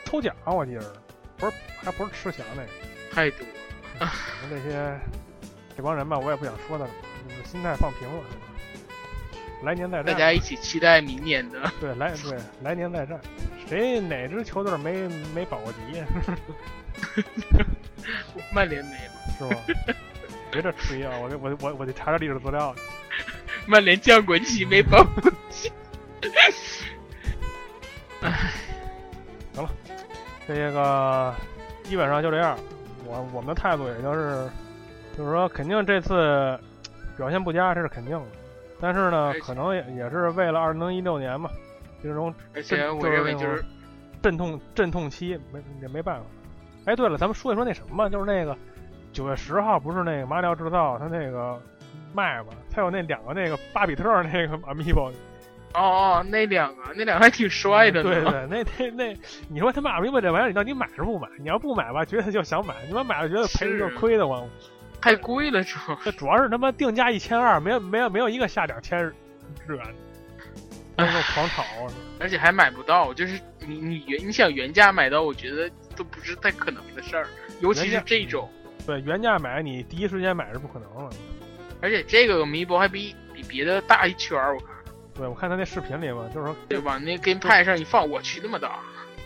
[0.03, 0.87] 抽奖，我记得是
[1.37, 2.69] 不是还不是吃翔那个。
[3.11, 3.39] 太多。
[3.97, 4.09] 反
[4.49, 4.99] 正这些
[5.75, 6.89] 这帮人吧，我也不想说他了，
[7.27, 8.23] 就是心态放平了。
[9.63, 11.59] 来年再战，大家一起期待明年的。
[11.79, 13.19] 对来对来年再战，
[13.67, 16.05] 谁哪支球队没没保过级呀？
[18.53, 19.61] 曼联没了，是吧？
[20.51, 21.17] 别这吹啊！
[21.21, 22.81] 我得我我我得查查历史资料去。
[23.67, 25.71] 曼联降过级没保过级。
[30.47, 31.33] 这个
[31.83, 32.55] 基本上就这样。
[33.05, 34.47] 我我们的态度也就是，
[35.17, 36.59] 就是说肯定这次
[37.17, 38.25] 表现不佳，这是肯定的。
[38.79, 41.49] 但是呢可能也也是为了二零一六年嘛，
[42.03, 43.65] 这种而且我认为就是
[44.21, 46.25] 阵痛阵痛期，没也没办法。
[46.85, 48.55] 哎，对了，咱们说一说那什么吧，就是那个
[49.11, 51.59] 九月十号不是那个马里奥制造他那个
[52.13, 55.11] 卖嘛，他有那两个那个巴比特那个 amiibo，
[55.73, 58.09] 哦哦，那两个那两个还挺帅的呢。
[58.09, 59.17] 对对，那那那，
[59.49, 61.27] 你说他妈 amiibo 这玩意儿，你到底买是不买？
[61.39, 64.47] 你要不买吧，觉得就想买；你要买了，觉得赔了就是亏的慌。
[65.01, 69.13] 太贵了，主要这主要是他妈定价一千二，没有没有没有一个下两千日
[69.67, 69.79] 元，
[70.95, 71.93] 那种狂炒啊！
[72.19, 77.27] 而且还买不到，就是你你原你想原价买到，我觉得都不是太可能的事儿，
[77.61, 78.49] 尤其是这种，
[78.85, 81.09] 对，原价买你第一时间买是不可能了。
[81.81, 84.69] 而且这个 amiibo 还比比别的大一圈儿，我看，
[85.13, 88.79] 对，我看他那视频里嘛，就是说，对往那 gamepad 上一放，我去那么大，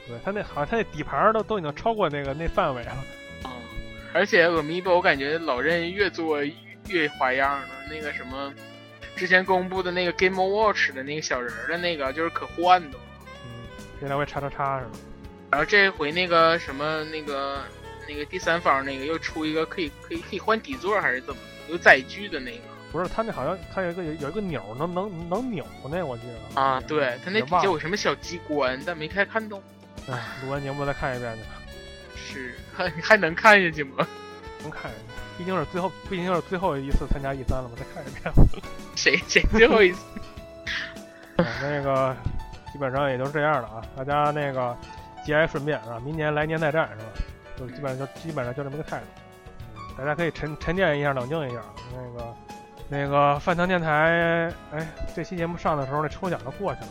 [0.08, 2.92] 对他那好像他那底盘儿都都已经超过那个那范围了。
[3.46, 3.52] 嗯，
[4.14, 6.44] 而且 amiibo 我感觉老任越做
[6.88, 8.54] 越花样了，那个什么。
[9.16, 12.98] 之前公布的那个 Game Watch 的那个小人儿的那个，就是可换的。
[14.00, 14.92] 嗯，别来回叉叉叉是吧？
[15.52, 17.62] 然后这回那个什么那个
[18.08, 26.60] 那个第三方那个又出一个可以可以可以换底座还是怎么有载具的那个不是，他那好像他有一个有有一个钮能能能扭那我记得。
[26.62, 26.82] 啊？
[26.88, 29.62] 对，他那底下有什么小机关，但没太看懂。
[30.10, 31.50] 哎，录完节目再看一遍去吧，
[32.16, 34.08] 是还还能看下去吗？
[34.64, 35.04] 能看下去。
[35.38, 38.34] 毕竟是最后，毕竟是最后一次参加 E 三了嘛，再看一遍。
[38.98, 40.00] 谁谁最后一次？
[41.38, 42.18] 啊那个
[42.72, 44.76] 基本上也就是这样了啊，大家那个
[45.24, 47.04] 节哀顺变啊，明年来年再战是吧？
[47.58, 49.06] 就基本上就基本上就这么个态度，
[49.98, 51.62] 大家可以沉沉淀一下，冷静一下。
[51.94, 52.36] 那个
[52.88, 56.88] 那个饭堂电台，哎，这期节目上的时候那抽奖都过去了，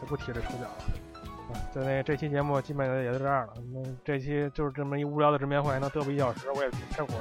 [0.00, 1.52] 就不提这抽奖了。
[1.52, 3.52] 啊，就那这期节目基本上也就这样了。
[3.74, 7.12] 那这期就是这么一无聊的直面会，能嘚啵一小时，我也挺佩服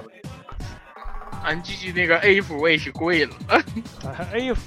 [1.47, 1.51] 的。
[1.51, 3.31] 俺继续那个 A 服我也是贵了
[4.33, 4.61] A 服，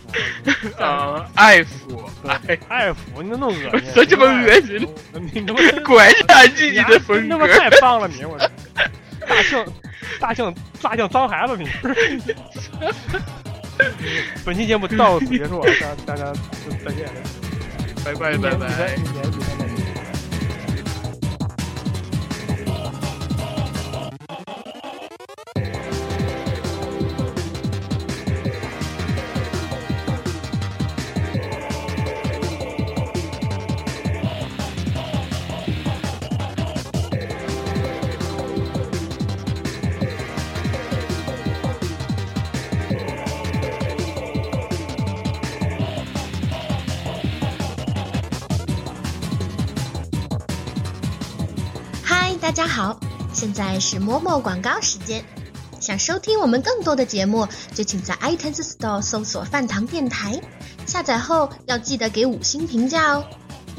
[0.82, 2.10] 啊，I 服，
[2.46, 3.92] 对 F，你怎么那么恶心？
[3.92, 4.88] 怎么这么恶心
[5.34, 7.46] 你他妈果然是俺自己的风格你他妈。
[7.48, 8.24] 太棒了你！
[8.24, 8.38] 我
[9.28, 9.64] 大庆
[10.18, 11.68] 大庆大庆脏孩子你！
[14.44, 15.70] 本期节目到此结束啊，
[16.06, 16.32] 大大家
[16.84, 17.08] 再见。
[18.02, 18.96] 拜拜拜拜。
[53.60, 55.22] 现在是某某广告时间。
[55.80, 60.40] 想收听我们更多的节目，就请在 iTunes Store 搜索“饭堂电台”，
[60.86, 63.22] 下载后要记得给五星评价哦。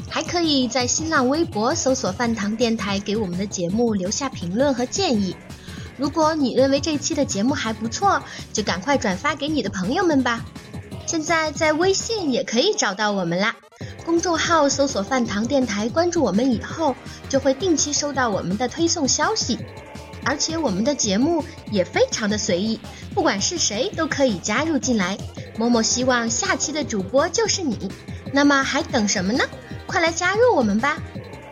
[0.08, 5.34] 还可以在新浪微博搜索“饭堂电台”，给我们的节目留下评论和建议。
[5.96, 8.22] 如果你认为这期的节目还不错，
[8.52, 10.44] 就赶快转发给你的朋友们吧。
[11.06, 13.56] 现在在微信也可以找到我们啦，
[14.04, 16.94] 公众号搜索“饭堂电台”，关注我们以后，
[17.28, 19.58] 就会定期收到我们的推送消息。
[20.24, 22.78] 而且我们的节目也非常的随意，
[23.14, 25.18] 不管是谁都可以加入进来。
[25.56, 27.90] 某某希望下期的主播就是你，
[28.32, 29.44] 那么还等什么呢？
[29.86, 30.96] 快来加入我们吧！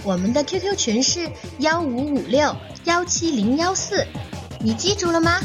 [0.03, 1.29] 我们的 QQ 群是
[1.59, 4.07] 幺五五六幺七零幺四，
[4.61, 5.41] 你记住了吗？